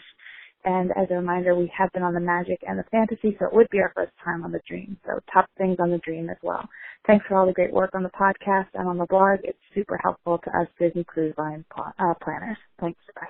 [0.66, 3.54] And as a reminder, we have been on the Magic and the Fantasy, so it
[3.54, 4.98] would be our first time on the Dream.
[5.06, 6.68] So top things on the Dream as well.
[7.06, 9.40] Thanks for all the great work on the podcast and on the blog.
[9.44, 12.58] It's super helpful to us Disney Cruise Line uh, planners.
[12.82, 13.00] Thanks.
[13.16, 13.28] Bye.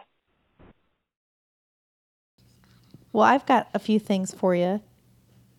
[3.14, 4.82] Well, I've got a few things for you.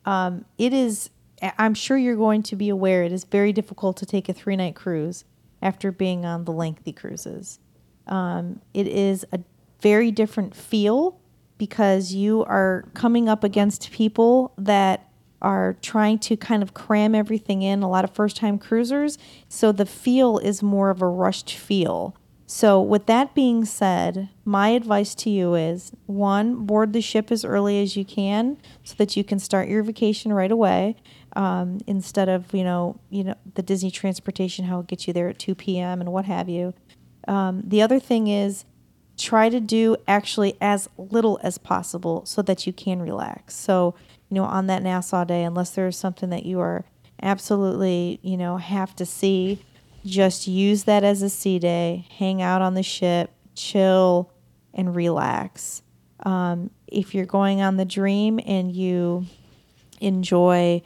[0.05, 1.11] Um, it is
[1.43, 4.57] I'm sure you're going to be aware it is very difficult to take a three
[4.57, 5.25] night cruise
[5.63, 7.59] after being on the lengthy cruises.
[8.07, 9.41] Um, it is a
[9.81, 11.21] very different feel
[11.59, 15.09] because you are coming up against people that
[15.41, 19.19] are trying to kind of cram everything in, a lot of first time cruisers.
[19.49, 22.17] So the feel is more of a rushed feel.
[22.51, 27.45] So, with that being said, my advice to you is one, board the ship as
[27.45, 30.97] early as you can so that you can start your vacation right away
[31.37, 35.29] um, instead of you know you know the Disney transportation how it gets you there
[35.29, 36.01] at 2 p.m.
[36.01, 36.75] and what have you.
[37.27, 38.65] Um, the other thing is
[39.17, 43.55] try to do actually as little as possible so that you can relax.
[43.55, 43.95] So
[44.31, 46.85] you know on that Nassau day, unless there's something that you are
[47.23, 49.65] absolutely you know have to see,
[50.05, 52.07] just use that as a sea day.
[52.19, 54.33] Hang out on the ship, chill,
[54.73, 55.83] and relax.
[56.25, 59.27] Um, if you're going on the Dream and you
[60.01, 60.83] enjoy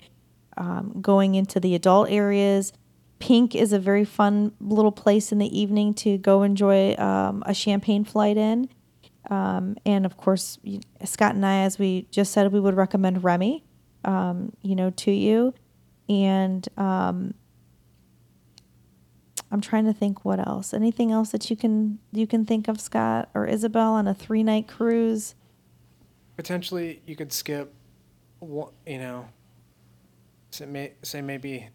[0.57, 2.72] um, going into the adult areas.
[3.18, 7.55] Pink is a very fun little place in the evening to go enjoy um, a
[7.55, 8.68] champagne flight in.
[9.30, 10.59] Um, and of course,
[11.05, 13.64] Scott and I, as we just said, we would recommend Remy,
[14.05, 15.55] um, you know, to you.
[16.09, 17.34] And um,
[19.53, 20.74] I'm trying to think what else.
[20.74, 24.42] Anything else that you can you can think of, Scott or Isabel, on a three
[24.42, 25.34] night cruise?
[26.36, 27.72] Potentially, you could skip,
[28.40, 29.28] you know,
[30.55, 31.68] say, may, say maybe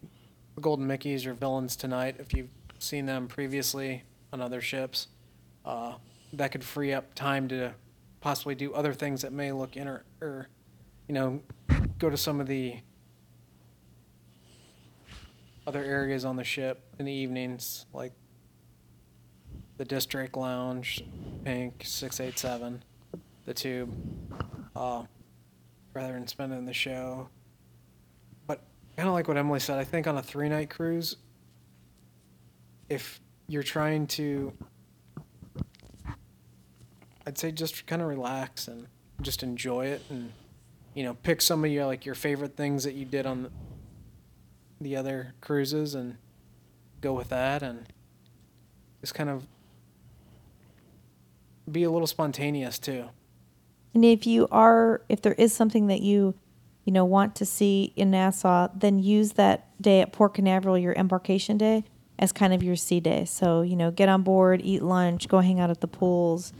[0.54, 5.08] the Golden Mickeys or villains tonight if you've seen them previously on other ships.
[5.64, 5.94] Uh,
[6.32, 7.72] that could free up time to
[8.20, 10.48] possibly do other things that may look inter or
[11.06, 11.40] you know
[11.98, 12.76] go to some of the
[15.66, 18.12] other areas on the ship in the evenings like
[19.76, 21.04] the district lounge
[21.44, 22.82] pink 687
[23.44, 23.94] the tube
[24.74, 25.04] uh,
[25.94, 27.28] rather than spending the show
[28.98, 29.78] kind of like what Emily said.
[29.78, 31.18] I think on a three night cruise,
[32.88, 34.52] if you're trying to,
[37.24, 38.88] I'd say just kind of relax and
[39.22, 40.32] just enjoy it and,
[40.94, 43.50] you know, pick some of your like your favorite things that you did on the,
[44.80, 46.16] the other cruises and
[47.00, 47.86] go with that and
[49.00, 49.46] just kind of
[51.70, 53.04] be a little spontaneous too.
[53.94, 56.34] And if you are, if there is something that you
[56.88, 60.94] you know, want to see in Nassau, then use that day at Port Canaveral, your
[60.94, 61.84] embarkation day,
[62.18, 63.26] as kind of your sea day.
[63.26, 66.54] So, you know, get on board, eat lunch, go hang out at the pools,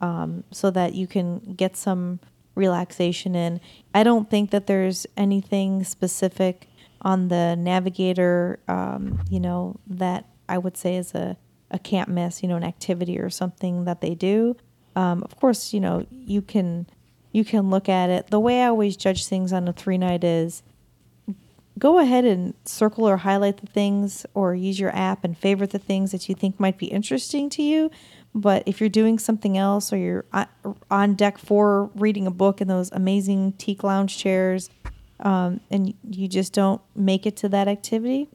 [0.00, 2.18] um, so that you can get some
[2.54, 3.60] relaxation in.
[3.92, 6.66] I don't think that there's anything specific
[7.02, 11.36] on the navigator, um, you know, that I would say is a,
[11.70, 14.56] a can't miss, you know, an activity or something that they do.
[14.96, 16.86] Um, of course, you know, you can
[17.34, 18.28] you can look at it.
[18.28, 20.62] The way I always judge things on a three night is
[21.76, 25.80] go ahead and circle or highlight the things or use your app and favorite the
[25.80, 27.90] things that you think might be interesting to you.
[28.36, 30.24] But if you're doing something else or you're
[30.88, 34.70] on deck four reading a book in those amazing teak lounge chairs
[35.18, 38.28] um, and you just don't make it to that activity,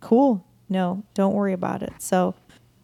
[0.00, 0.46] cool.
[0.70, 1.92] No, don't worry about it.
[1.98, 2.34] So,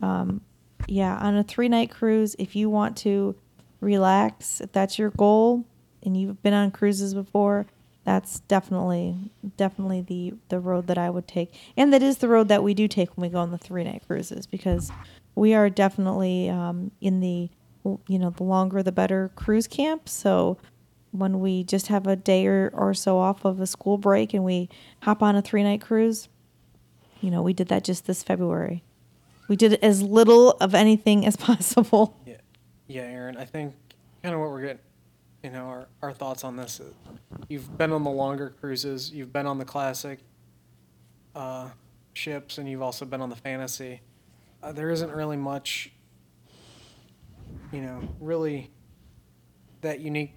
[0.03, 0.43] um,
[0.87, 3.35] yeah, on a three night cruise, if you want to
[3.83, 5.67] relax, if that's your goal
[6.03, 7.67] and you've been on cruises before,
[8.05, 12.49] that's definitely definitely the the road that I would take, and that is the road
[12.49, 14.91] that we do take when we go on the three night cruises because
[15.35, 17.49] we are definitely um, in the
[18.09, 20.09] you know the longer the better cruise camp.
[20.09, 20.59] So
[21.13, 24.45] when we just have a day or, or so off of a school break and
[24.45, 24.69] we
[25.03, 26.29] hop on a three night cruise,
[27.21, 28.83] you know we did that just this February.
[29.49, 32.17] We did as little of anything as possible.
[32.93, 33.39] Yeah, Erin.
[33.39, 33.75] I think
[34.23, 34.81] kind of what we're getting
[35.43, 36.79] you know, our, our thoughts on this.
[37.49, 40.21] You've been on the longer cruises, you've been on the classic
[41.35, 41.71] uh,
[42.13, 44.03] ships, and you've also been on the fantasy.
[44.63, 45.91] Uh, there isn't really much,
[47.73, 48.71] you know, really
[49.81, 50.35] that unique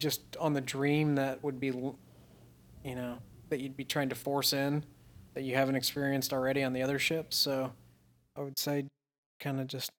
[0.00, 1.94] just on the dream that would be, you
[2.84, 3.16] know,
[3.48, 4.84] that you'd be trying to force in
[5.34, 7.36] that you haven't experienced already on the other ships.
[7.36, 7.72] So
[8.36, 8.86] I would say
[9.38, 9.90] kind of just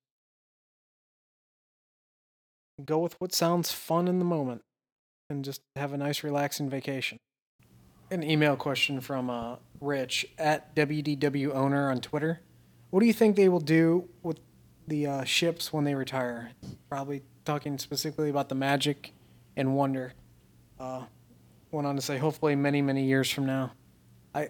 [2.84, 4.62] go with what sounds fun in the moment
[5.30, 7.18] and just have a nice relaxing vacation.
[8.12, 12.42] An email question from uh, Rich at WDW owner on Twitter.
[12.90, 14.40] What do you think they will do with
[14.88, 16.52] the uh, ships when they retire?
[16.90, 19.14] Probably talking specifically about the Magic
[19.56, 20.14] and Wonder.
[20.80, 21.04] Uh,
[21.72, 23.72] went on to say, hopefully, many, many years from now.
[24.36, 24.50] I,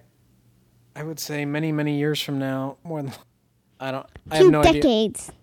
[0.95, 2.77] I would say many, many years from now.
[2.83, 3.13] More than
[3.79, 4.07] I don't.
[4.29, 5.29] I have Two no decades.
[5.29, 5.39] idea.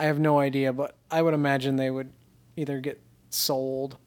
[0.00, 2.10] I have no idea, but I would imagine they would
[2.56, 3.98] either get sold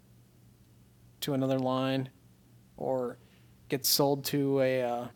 [1.22, 2.10] to another line
[2.78, 3.20] or
[3.70, 5.08] get sold to a uh,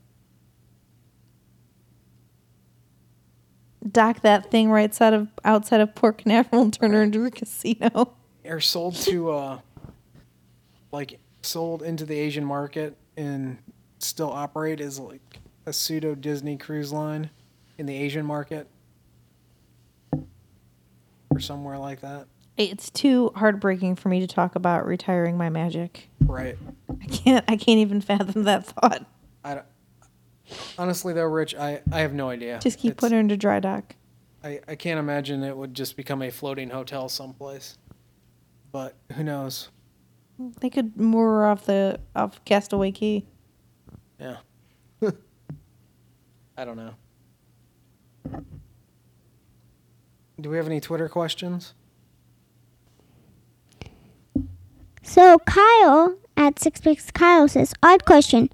[3.92, 7.32] dock that thing right outside of outside of Port Canaveral and turn her into a
[7.32, 8.14] casino.
[8.46, 9.60] or sold to uh,
[10.92, 13.58] like sold into the Asian market and
[13.98, 17.32] still operate as like a pseudo Disney cruise line
[17.80, 18.68] in the Asian market
[21.30, 22.28] or somewhere like that.
[22.58, 26.10] It's too heartbreaking for me to talk about retiring my magic.
[26.22, 26.58] Right.
[27.02, 27.46] I can't.
[27.48, 29.06] I can't even fathom that thought.
[29.44, 29.66] I don't,
[30.78, 32.60] honestly though, Rich, I, I have no idea.
[32.60, 33.96] Just keep It's- putting her into dry dock.
[34.44, 37.78] I, I can't imagine it would just become a floating hotel someplace.
[38.72, 39.70] But who knows?
[40.62, 43.26] They could moor her off the off Castaway Cay.
[44.20, 44.38] Yeah.
[46.58, 46.94] I don't know.
[50.40, 51.74] Do we have any Twitter questions?
[55.02, 58.50] So Kyle at Six Picks Kyle says, odd question,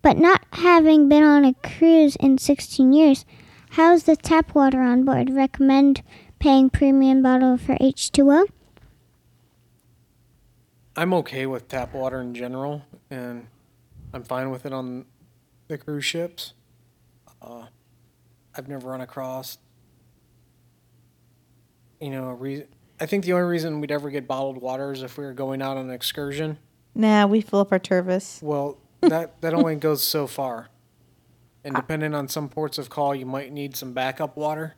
[0.00, 3.26] but not having been on a cruise in 16 years,
[3.70, 5.30] how's the tap water on board?
[5.30, 6.02] Recommend
[6.38, 8.46] paying premium bottle for H2O?
[10.96, 13.48] I'm okay with tap water in general, and
[14.14, 15.04] I'm fine with it on
[15.68, 16.54] the cruise ships.
[17.42, 17.66] Uh,
[18.54, 19.58] I've never run across,
[22.00, 22.66] you know, reason.
[23.00, 25.60] I think the only reason we'd ever get bottled water is if we were going
[25.60, 26.58] out on an excursion.
[26.94, 28.42] Nah, we fill up our Tervis.
[28.42, 30.68] Well, that that only goes so far,
[31.62, 34.74] and depending on some ports of call, you might need some backup water.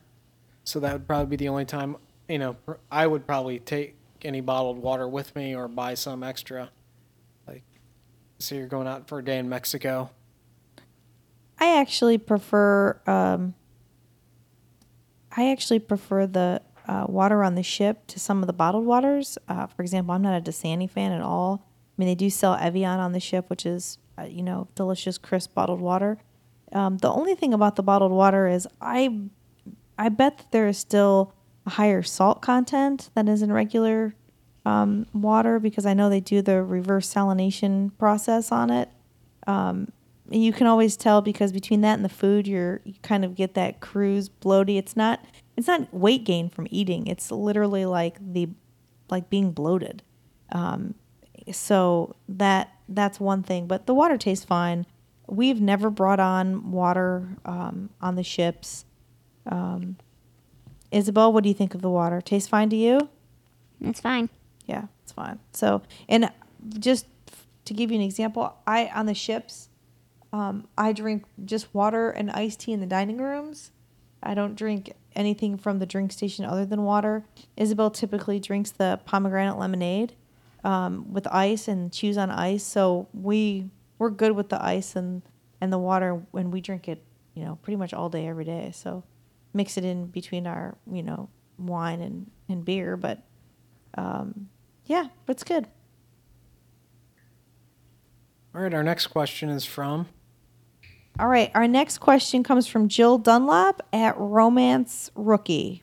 [0.64, 1.96] So that would probably be the only time.
[2.28, 6.22] You know, pr- I would probably take any bottled water with me or buy some
[6.22, 6.70] extra.
[7.46, 7.62] Like,
[8.38, 10.10] so you're going out for a day in Mexico.
[11.60, 13.00] I actually prefer.
[13.06, 13.54] Um,
[15.36, 19.38] I actually prefer the uh, water on the ship to some of the bottled waters.
[19.48, 21.62] Uh, for example, I'm not a Dasani fan at all.
[21.64, 25.18] I mean, they do sell Evian on the ship, which is uh, you know delicious,
[25.18, 26.18] crisp bottled water.
[26.72, 29.20] Um, the only thing about the bottled water is I,
[29.98, 31.32] I bet that there is still
[31.66, 34.14] a higher salt content than is in regular
[34.66, 38.90] um, water because I know they do the reverse salination process on it
[40.30, 43.54] you can always tell because between that and the food you're you kind of get
[43.54, 45.24] that cruise bloaty it's not
[45.58, 47.08] it's not weight gain from eating.
[47.08, 48.48] It's literally like the
[49.10, 50.04] like being bloated.
[50.52, 50.94] Um,
[51.50, 53.66] so that that's one thing.
[53.66, 54.86] But the water tastes fine.
[55.26, 58.84] We've never brought on water um, on the ships.
[59.46, 59.96] Um,
[60.92, 62.20] isabel what do you think of the water?
[62.20, 63.08] Tastes fine to you?
[63.80, 64.28] It's fine.
[64.66, 65.40] yeah, it's fine.
[65.52, 66.30] So, and
[66.78, 67.06] just
[67.64, 69.70] to give you an example, I on the ships,
[70.32, 73.72] um, I drink just water and iced tea in the dining rooms.
[74.22, 77.24] I don't drink anything from the drink station other than water.
[77.56, 80.14] Isabel typically drinks the pomegranate lemonade
[80.64, 82.64] um, with ice and chews on ice.
[82.64, 85.22] So we we're good with the ice and
[85.60, 87.02] and the water when we drink it,
[87.34, 88.70] you know, pretty much all day every day.
[88.74, 89.04] So
[89.52, 91.28] mix it in between our, you know,
[91.58, 93.22] wine and and beer, but
[93.96, 94.48] um
[94.86, 95.66] yeah, it's good.
[98.54, 100.08] All right, our next question is from
[101.18, 105.82] All right, our next question comes from Jill Dunlap at Romance Rookie.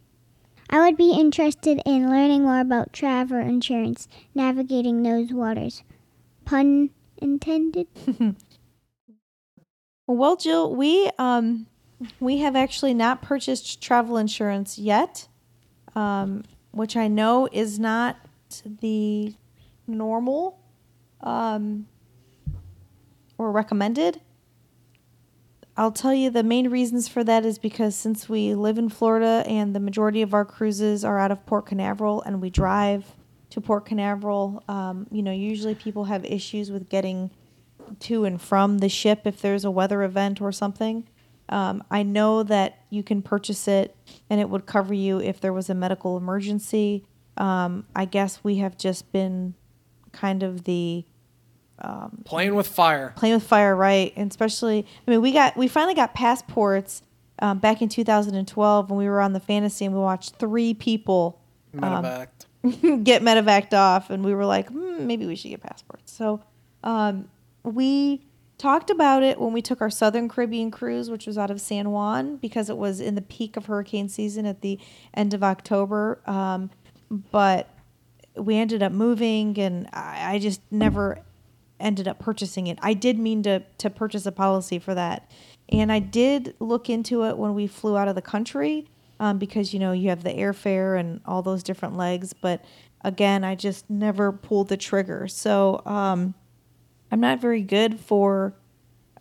[0.70, 5.84] I would be interested in learning more about travel insurance, navigating those waters.
[6.46, 7.88] Pun intended.
[10.08, 11.68] Well, Jill, we um
[12.20, 15.28] we have actually not purchased travel insurance yet,
[15.96, 18.18] um, which I know is not
[18.66, 19.34] the
[19.88, 20.60] normal
[21.22, 21.88] um,
[23.38, 24.22] or recommended.
[25.78, 29.44] I'll tell you the main reasons for that is because since we live in Florida
[29.46, 33.14] and the majority of our cruises are out of Port Canaveral and we drive
[33.50, 37.30] to Port Canaveral, um, you know, usually people have issues with getting
[38.00, 41.08] to and from the ship if there's a weather event or something.
[41.50, 43.96] Um, I know that you can purchase it
[44.30, 47.06] and it would cover you if there was a medical emergency.
[47.36, 49.56] Um, I guess we have just been
[50.14, 51.04] kind of the
[52.26, 53.14] Playing with Fire.
[53.16, 54.14] playing with fire, right?
[54.16, 57.04] And especially, I mean, we got we finally got passports
[57.40, 61.42] um, back in 2012 when we were on the fantasy and we watched three people
[61.76, 62.28] Medevac.
[63.04, 66.12] get medevaced off, and we were like, hmm, maybe we should get passports.
[66.12, 66.42] So
[66.84, 67.28] um,
[67.64, 68.26] we
[68.58, 71.92] talked about it when we took our Southern Caribbean cruise, which was out of San
[71.92, 74.80] Juan, because it was in the peak of hurricane season at the
[75.14, 76.22] end of October.
[76.26, 76.70] Um,
[77.32, 77.70] but
[78.36, 81.20] we ended up moving, and I, I just never
[81.86, 82.80] ended up purchasing it.
[82.82, 85.32] I did mean to to purchase a policy for that,
[85.70, 88.88] and I did look into it when we flew out of the country
[89.20, 92.34] um, because you know you have the airfare and all those different legs.
[92.34, 92.66] But
[93.02, 95.28] again, I just never pulled the trigger.
[95.28, 96.34] So um,
[97.12, 98.56] I'm not very good for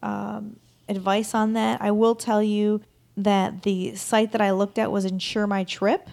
[0.03, 0.57] um,
[0.89, 1.81] advice on that.
[1.83, 2.81] I will tell you
[3.17, 6.09] that the site that I looked at was Insure My Trip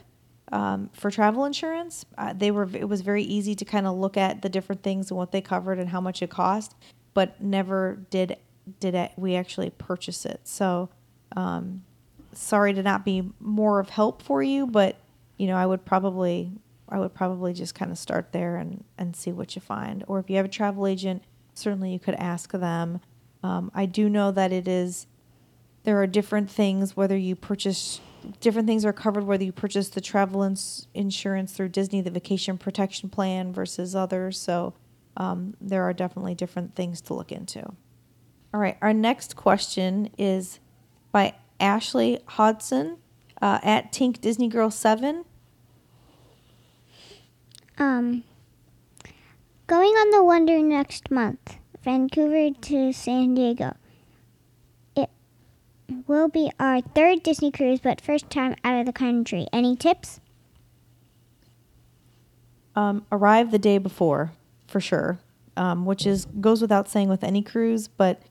[0.51, 2.05] um, for travel insurance.
[2.17, 5.09] Uh, they were it was very easy to kind of look at the different things
[5.09, 6.75] and what they covered and how much it cost,
[7.13, 8.37] but never did
[8.79, 10.41] did it, we actually purchase it.
[10.43, 10.89] So
[11.35, 11.83] um,
[12.33, 14.97] sorry to not be more of help for you, but
[15.37, 16.51] you know I would probably
[16.89, 20.03] I would probably just kind of start there and and see what you find.
[20.07, 21.23] Or if you have a travel agent,
[21.53, 22.99] certainly you could ask them.
[23.43, 25.07] Um, I do know that it is
[25.83, 28.01] there are different things whether you purchase
[28.39, 32.57] different things are covered whether you purchase the travel ins- insurance through Disney, the vacation
[32.57, 34.39] protection plan versus others.
[34.39, 34.73] So
[35.17, 37.63] um, there are definitely different things to look into.
[38.53, 40.59] All right, our next question is
[41.11, 42.97] by Ashley Hodson
[43.41, 45.25] uh, at Tink Disney Girl Seven.
[47.77, 48.23] Um,
[49.67, 53.75] going on the Wonder next month, Vancouver to San Diego.
[56.07, 59.47] Will be our third Disney cruise, but first time out of the country.
[59.51, 60.19] Any tips?
[62.75, 64.31] um, arrive the day before
[64.67, 65.19] for sure,
[65.57, 67.87] um, which is goes without saying with any cruise.
[67.87, 68.21] But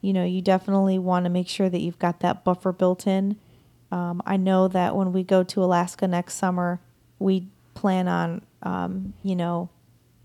[0.00, 3.36] you know, you definitely want to make sure that you've got that buffer built in.
[3.92, 6.80] Um, I know that when we go to Alaska next summer,
[7.18, 9.68] we plan on um, you know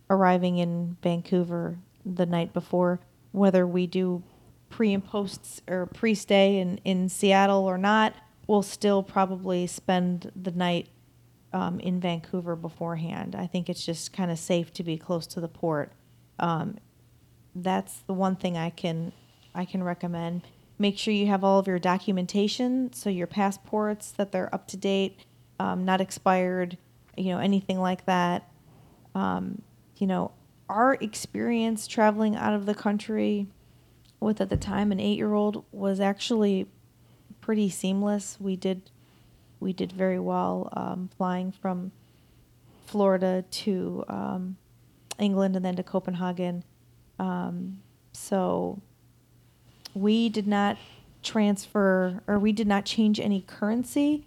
[0.09, 2.99] arriving in Vancouver the night before,
[3.31, 4.23] whether we do
[4.76, 8.13] pre and post or pre stay in, in Seattle or not,
[8.45, 10.89] we'll still probably spend the night
[11.53, 13.38] um, in Vancouver beforehand.
[13.38, 15.93] I think it's just kind of safe to be close to the port.
[16.39, 16.76] Um,
[17.55, 19.13] that's the one thing I can
[19.53, 20.41] I can recommend.
[20.78, 24.78] Make sure you have all of your documentation, so your passports that they're up to
[24.78, 25.19] date,
[25.57, 26.78] um, not expired,
[27.15, 28.51] you know, anything like that.
[29.15, 29.61] Um,
[29.95, 30.34] you know,
[30.67, 33.47] our experience traveling out of the country
[34.26, 36.67] with at the time an eight year old was actually
[37.39, 38.38] pretty seamless.
[38.39, 38.89] We did
[39.59, 41.91] we did very well um, flying from
[42.86, 44.57] Florida to um,
[45.17, 46.63] England and then to Copenhagen.
[47.19, 47.80] Um,
[48.11, 48.82] so
[49.93, 50.78] we did not
[51.23, 54.26] transfer or we did not change any currency.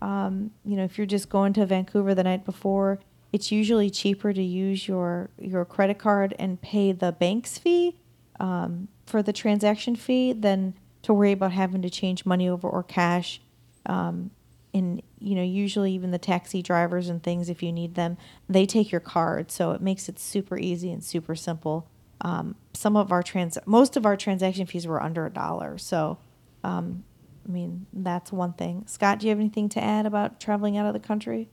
[0.00, 3.00] Um, you know, if you're just going to Vancouver the night before,
[3.32, 7.96] it's usually cheaper to use your your credit card and pay the bank's fee
[8.40, 12.82] um, for the transaction fee than to worry about having to change money over or
[12.82, 13.40] cash.
[13.86, 14.30] Um,
[14.74, 18.16] and you know, usually even the taxi drivers and things, if you need them,
[18.48, 21.88] they take your card, so it makes it super easy and super simple.
[22.20, 26.18] Um, some of our trans, most of our transaction fees were under a dollar, so
[26.62, 27.04] um,
[27.48, 28.84] I mean that's one thing.
[28.86, 31.48] Scott, do you have anything to add about traveling out of the country?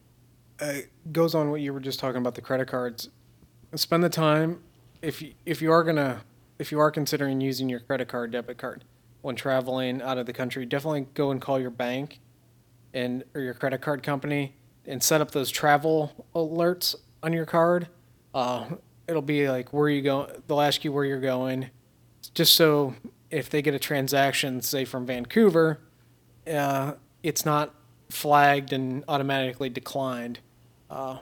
[0.59, 0.73] uh,
[1.11, 3.09] goes on what you were just talking about the credit cards.
[3.75, 4.61] Spend the time
[5.01, 6.23] if you, if you are gonna
[6.59, 8.83] if you are considering using your credit card, debit card
[9.21, 12.19] when traveling out of the country, definitely go and call your bank
[12.93, 17.87] and or your credit card company and set up those travel alerts on your card.
[18.33, 18.65] Uh,
[19.07, 20.29] it'll be like where you go.
[20.47, 21.71] They'll ask you where you're going,
[22.33, 22.95] just so
[23.31, 25.79] if they get a transaction, say from Vancouver,
[26.47, 26.93] uh,
[27.23, 27.73] it's not
[28.09, 30.39] flagged and automatically declined.
[30.89, 31.17] Uh,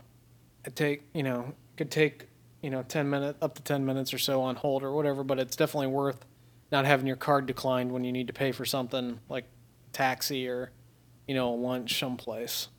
[0.65, 2.27] it take you know could take
[2.64, 5.38] you know 10 minutes up to 10 minutes or so on hold or whatever but
[5.38, 6.26] it's definitely worth
[6.72, 9.45] not having your card declined when you need to pay for something like
[9.91, 10.72] taxi or
[11.28, 12.70] you know lunch someplace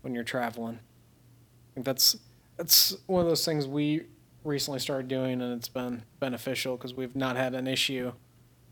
[0.00, 2.16] when you're traveling i think that's
[2.56, 4.04] that's one of those things we
[4.44, 8.12] recently started doing and it's been beneficial because we've not had an issue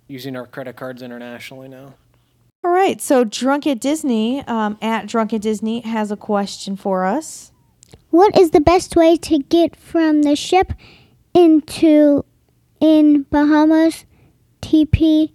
[0.07, 1.95] using our credit cards internationally now
[2.65, 3.01] All right.
[3.01, 7.51] So Drunk at Disney um, at Drunk at Disney has a question for us.
[8.13, 10.75] What is the best way to get from the ship
[11.33, 12.27] into
[12.79, 14.05] in Bahamas
[14.61, 15.33] TP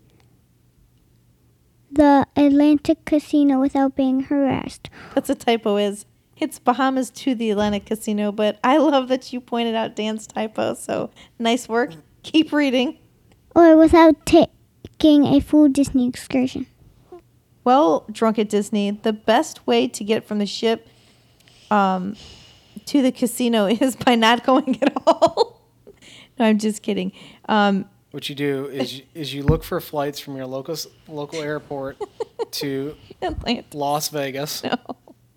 [1.92, 4.92] the Atlantic Casino without being harassed?
[5.16, 5.78] That's a typo.
[5.78, 6.06] Is
[6.38, 10.76] it's Bahamas to the Atlantic Casino, but I love that you pointed out Dan's typo.
[10.76, 11.10] So
[11.40, 11.96] nice work.
[12.22, 13.00] Keep reading.
[13.56, 16.68] Or without taking a full Disney excursion?
[17.64, 20.88] Well, drunk at Disney, the best way to get from the ship
[21.72, 22.16] um,
[22.88, 25.62] to the casino is by not going at all.
[26.40, 27.12] no, I'm just kidding.
[27.48, 30.76] Um, what you do is is you look for flights from your local
[31.08, 31.98] local airport
[32.52, 32.96] to.
[33.74, 34.64] Las Vegas.
[34.64, 34.76] No.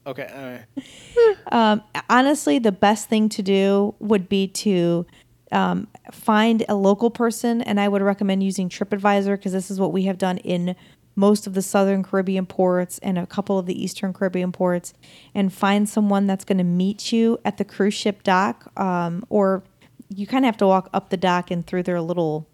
[0.07, 0.65] Okay.
[0.77, 1.37] Right.
[1.53, 5.07] Um, honestly, the best thing to do would be to
[5.53, 9.93] um, find a local person, and I would recommend using TripAdvisor because this is what
[9.93, 10.75] we have done in
[11.21, 14.95] most of the Southern Caribbean ports and a couple of the Eastern Caribbean ports,
[15.35, 19.63] and find someone that's going to meet you at the cruise ship dock, um, or
[20.09, 22.49] you kind of have to walk up the dock and through their little.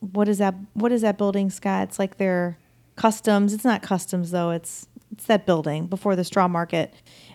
[0.00, 0.54] What is that?
[0.74, 1.84] What is that building, Scott?
[1.88, 2.58] It's like their
[2.96, 3.54] customs.
[3.54, 4.50] It's not customs though.
[4.50, 6.92] It's it's that building before the straw market,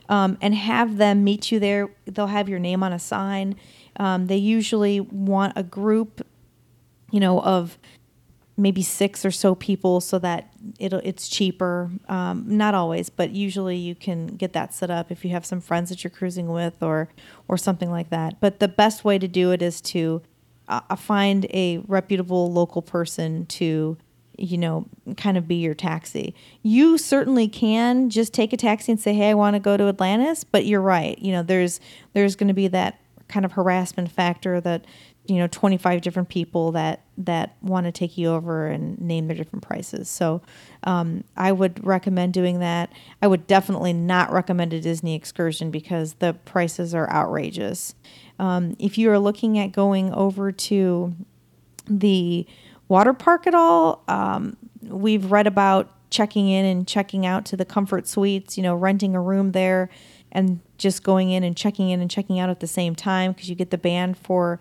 [0.10, 1.89] um, and have them meet you there.
[2.06, 3.56] They'll have your name on a sign.
[3.97, 6.26] Um, they usually want a group,
[7.12, 7.78] you know, of
[8.56, 11.89] maybe six or so people, so that it'll it's cheaper.
[12.08, 15.62] Um, not always, but usually you can get that set up if you have some
[15.62, 17.10] friends that you're cruising with, or
[17.47, 18.39] or something like that.
[18.39, 20.22] But the best way to do it is to
[20.68, 23.97] uh, find a reputable local person to
[24.38, 24.86] you know,
[25.18, 26.34] kind of be your taxi.
[26.64, 29.88] You certainly can just take a taxi and say, "Hey, I want to go to
[29.88, 31.18] Atlantis," but you're right.
[31.20, 31.80] You know, there's
[32.14, 34.86] there's going to be that kind of harassment factor that
[35.26, 39.38] you know 25 different people that that want to take you over and name their
[39.38, 40.09] different prices.
[40.09, 40.41] So
[40.84, 42.91] um, i would recommend doing that.
[43.22, 47.93] I would definitely not recommend a disney excursion because the prices are outrageous.
[48.39, 51.16] Um, if you are looking at going over to
[51.88, 52.47] the
[52.88, 54.03] water park at all.
[54.07, 58.76] Um, we've read about checking in and checking out to the comfort suites, you know,
[58.76, 59.89] renting a room there
[60.32, 63.49] and just going in and checking in and checking out at the same time because
[63.49, 64.59] you get the band for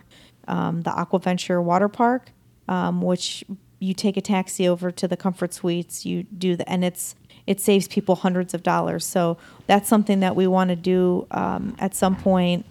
[0.49, 2.31] um, the Aquaventure water park,
[2.73, 3.45] um, which
[3.81, 6.07] you take a taxi over to the comfort suites.
[6.07, 7.15] You do the, and it's
[7.47, 9.05] it saves people hundreds of dollars.
[9.05, 12.65] So that's something that we want to do um, at some point.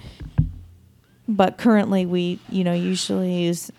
[1.27, 3.69] But currently, we you know usually use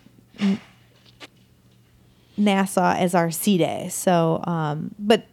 [2.36, 3.88] Nassau as our sea day.
[3.90, 5.26] So, um, but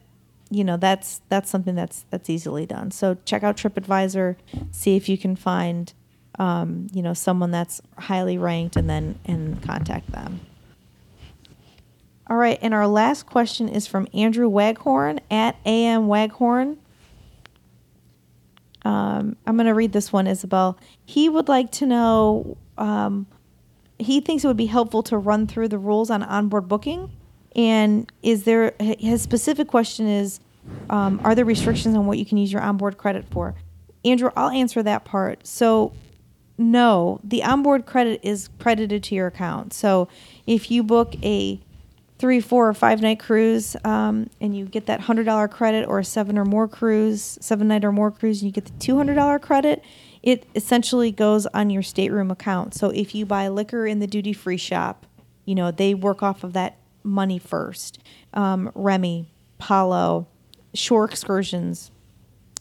[0.49, 2.89] you know that's that's something that's that's easily done.
[2.89, 4.37] So check out TripAdvisor,
[4.71, 5.93] see if you can find
[6.39, 10.39] um, you know someone that's highly ranked, and then and contact them.
[12.29, 16.77] All right, and our last question is from Andrew Waghorn at AM Waghorn.
[18.85, 20.77] Um, I'm going to read this one, Isabel.
[21.03, 23.25] He would like to know um,
[23.97, 27.11] he thinks it would be helpful to run through the rules on onboard booking.
[27.55, 30.39] And is there his specific question is,
[30.91, 33.55] um, are there restrictions on what you can use your onboard credit for?
[34.05, 35.47] Andrew, I'll answer that part.
[35.47, 35.93] So,
[36.59, 39.73] no, the onboard credit is credited to your account.
[39.73, 40.07] So,
[40.45, 41.59] if you book a
[42.19, 45.99] three, four, or five night cruise, um, and you get that hundred dollar credit, or
[45.99, 48.97] a seven or more cruise, seven night or more cruise, and you get the two
[48.97, 49.83] hundred dollar credit,
[50.21, 52.73] it essentially goes on your stateroom account.
[52.73, 55.05] So if you buy liquor in the duty free shop,
[55.45, 57.99] you know, they work off of that money first.
[58.33, 60.27] Um, Remy, Palo,
[60.73, 61.89] shore excursions.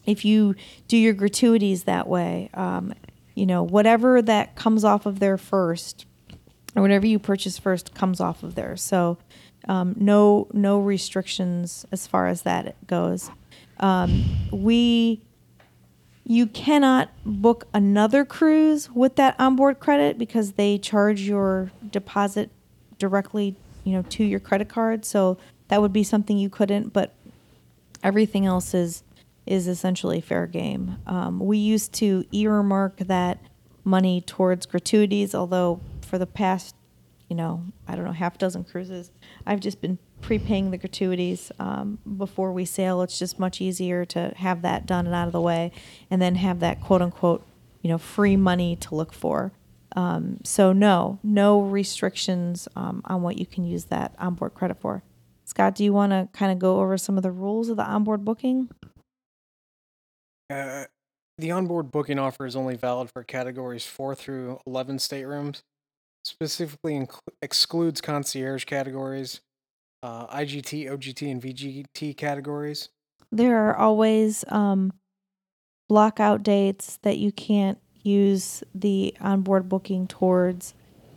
[0.05, 0.55] If you
[0.87, 2.93] do your gratuities that way, um,
[3.35, 6.05] you know, whatever that comes off of there first,
[6.75, 8.77] or whatever you purchase first comes off of there.
[8.77, 9.17] So,
[9.67, 13.29] um, no no restrictions as far as that goes.
[13.79, 15.21] Um, we
[16.25, 22.51] You cannot book another cruise with that onboard credit because they charge your deposit
[22.99, 25.05] directly, you know, to your credit card.
[25.05, 25.37] So
[25.69, 26.93] that would be something you couldn't.
[26.93, 27.15] But
[28.03, 29.03] everything else is
[29.47, 30.97] is essentially fair game.
[31.07, 33.39] Um, we used to earmark that
[33.83, 36.75] money towards gratuities, although for the past,
[37.27, 39.09] you know, I don't know, half dozen cruises,
[39.45, 43.01] I've just been prepaying the gratuities um, before we sail.
[43.01, 45.71] It's just much easier to have that done and out of the way,
[46.09, 47.45] and then have that quote unquote,
[47.81, 49.51] you know, free money to look for.
[49.95, 55.03] Um, so no, no restrictions um, on what you can use that onboard credit for.
[55.45, 57.83] Scott, do you want to kind of go over some of the rules of the
[57.83, 58.69] onboard booking?
[60.49, 60.85] Uh,
[61.39, 65.63] the onboard booking offer is only valid for categories 4 through 11 staterooms.
[66.29, 69.41] Specifically inc- excludes concierge categories,
[70.03, 72.89] uh, IGT, OGT, and VGT categories.
[73.31, 74.93] There are always um,
[75.87, 80.75] block out dates that you can't use the onboard booking towards,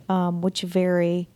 [0.09, 1.29] um, which vary.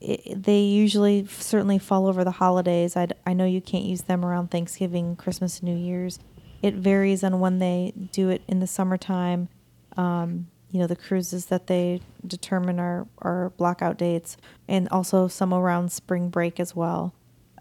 [0.00, 2.96] It, they usually certainly fall over the holidays.
[2.96, 6.18] I, I know you can't use them around Thanksgiving, Christmas, New Year's.
[6.62, 9.50] It varies on when they do it in the summertime.
[9.98, 14.36] Um, you know, the cruises that they determine are, are blockout dates,
[14.68, 17.12] and also some around spring break as well.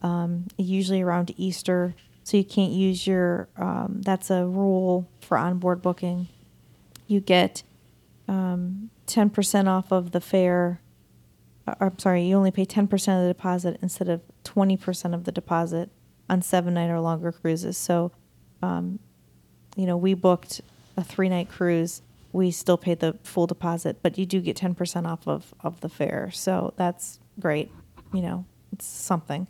[0.01, 3.49] Um, usually around Easter, so you can't use your.
[3.57, 6.28] Um, that's a rule for onboard booking.
[7.07, 7.64] You get
[8.28, 10.80] um, ten percent off of the fare.
[11.68, 15.16] uh, I'm sorry, you only pay ten percent of the deposit instead of twenty percent
[15.16, 15.89] of the deposit
[16.30, 17.76] on seven night or longer cruises.
[17.76, 18.12] So
[18.62, 18.99] um,
[19.76, 20.62] you know, we booked
[20.95, 22.03] a three night cruise.
[22.32, 25.89] We still pay the full deposit, but you do get 10% off of, of the
[25.89, 26.30] fare.
[26.32, 27.71] So that's great.
[28.13, 29.47] You know, it's something.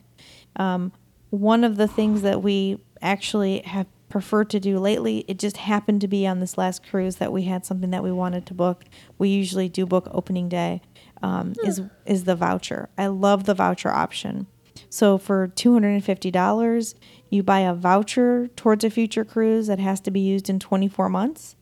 [0.55, 0.91] Um,
[1.29, 6.01] one of the things that we actually have preferred to do lately, it just happened
[6.01, 8.83] to be on this last cruise that we had something that we wanted to book.
[9.17, 10.81] We usually do book opening day.
[11.21, 12.87] Um, is is the voucher.
[12.97, 14.47] I love the voucher option.
[14.89, 16.95] So for $250,
[17.29, 21.09] you buy a voucher towards a future cruise that has to be used in 24
[21.09, 21.55] months.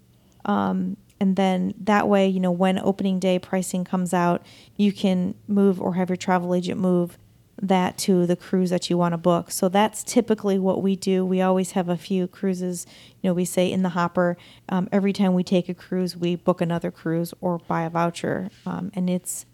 [0.45, 4.45] Um, and then that way, you know, when opening day pricing comes out,
[4.75, 7.17] you can move or have your travel agent move
[7.59, 9.49] that to the cruise that you want to book.
[9.49, 11.25] So that's typically what we do.
[11.25, 12.85] We always have a few cruises,
[13.21, 14.37] you know, we say in the hopper.
[14.69, 18.51] Um, every time we take a cruise, we book another cruise or buy a voucher.
[18.65, 19.47] Um, and it's,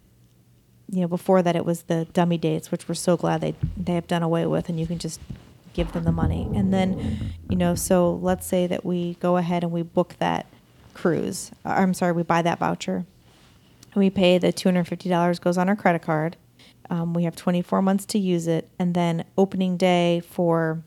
[0.90, 3.94] you know, before that it was the dummy dates, which we're so glad they they
[3.94, 5.22] have done away with, and you can just
[5.74, 6.50] give them the money.
[6.54, 10.46] And then, you know, so let's say that we go ahead and we book that
[10.94, 11.52] cruise.
[11.66, 13.06] uh, I'm sorry, we buy that voucher.
[13.96, 16.38] We pay the $250 goes on our credit card.
[16.90, 18.70] Um, we have 24 months to use it.
[18.80, 20.84] And then opening day for,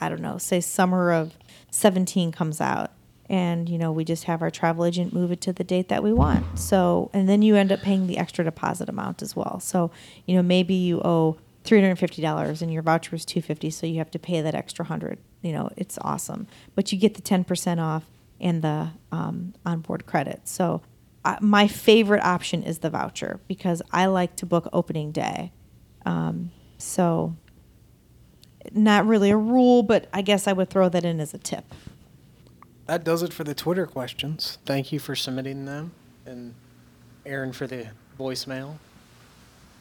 [0.00, 1.36] I don't know, say summer of
[1.70, 2.92] 17 comes out.
[3.28, 6.02] And, you know, we just have our travel agent move it to the date that
[6.02, 6.58] we want.
[6.58, 9.60] So, and then you end up paying the extra deposit amount as well.
[9.60, 9.90] So,
[10.26, 14.18] you know, maybe you owe $350 and your voucher was 250 so you have to
[14.18, 18.04] pay that extra 100 you know it's awesome but you get the 10% off
[18.44, 20.80] and the um, onboard credit so
[21.24, 25.50] uh, my favorite option is the voucher because i like to book opening day
[26.06, 27.34] um, so
[28.72, 31.64] not really a rule but i guess i would throw that in as a tip
[32.86, 34.58] That does it for the Twitter questions.
[34.66, 35.92] Thank you for submitting them,
[36.26, 36.52] and
[37.24, 37.88] Erin for the
[38.20, 38.76] voicemail,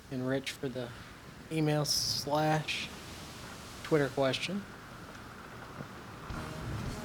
[0.10, 0.88] and Rich for the
[1.52, 2.88] email slash
[3.84, 4.64] Twitter question.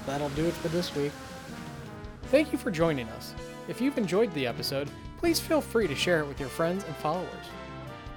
[0.06, 1.11] That'll do it for this week.
[2.31, 3.35] Thank you for joining us.
[3.68, 6.95] If you've enjoyed the episode, please feel free to share it with your friends and
[6.97, 7.47] followers.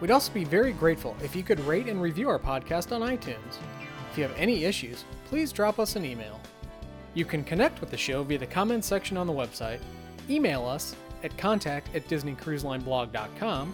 [0.01, 3.57] We'd also be very grateful if you could rate and review our podcast on iTunes.
[4.12, 6.41] If you have any issues, please drop us an email.
[7.14, 9.80] You can connect with the show via the comments section on the website,
[10.30, 13.74] email us at contact at disneycruiselineblog.com,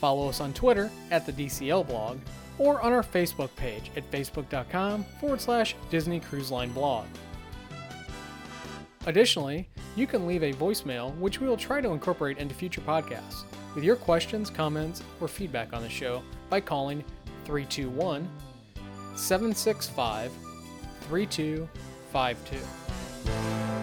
[0.00, 2.18] follow us on Twitter at the DCL blog,
[2.58, 7.06] or on our Facebook page at facebook.com forward slash Disney Cruise Line blog.
[9.06, 13.44] Additionally, you can leave a voicemail which we will try to incorporate into future podcasts
[13.74, 17.04] with your questions, comments, or feedback on the show by calling
[17.44, 18.28] 321
[19.14, 20.32] 765
[21.08, 23.73] 3252.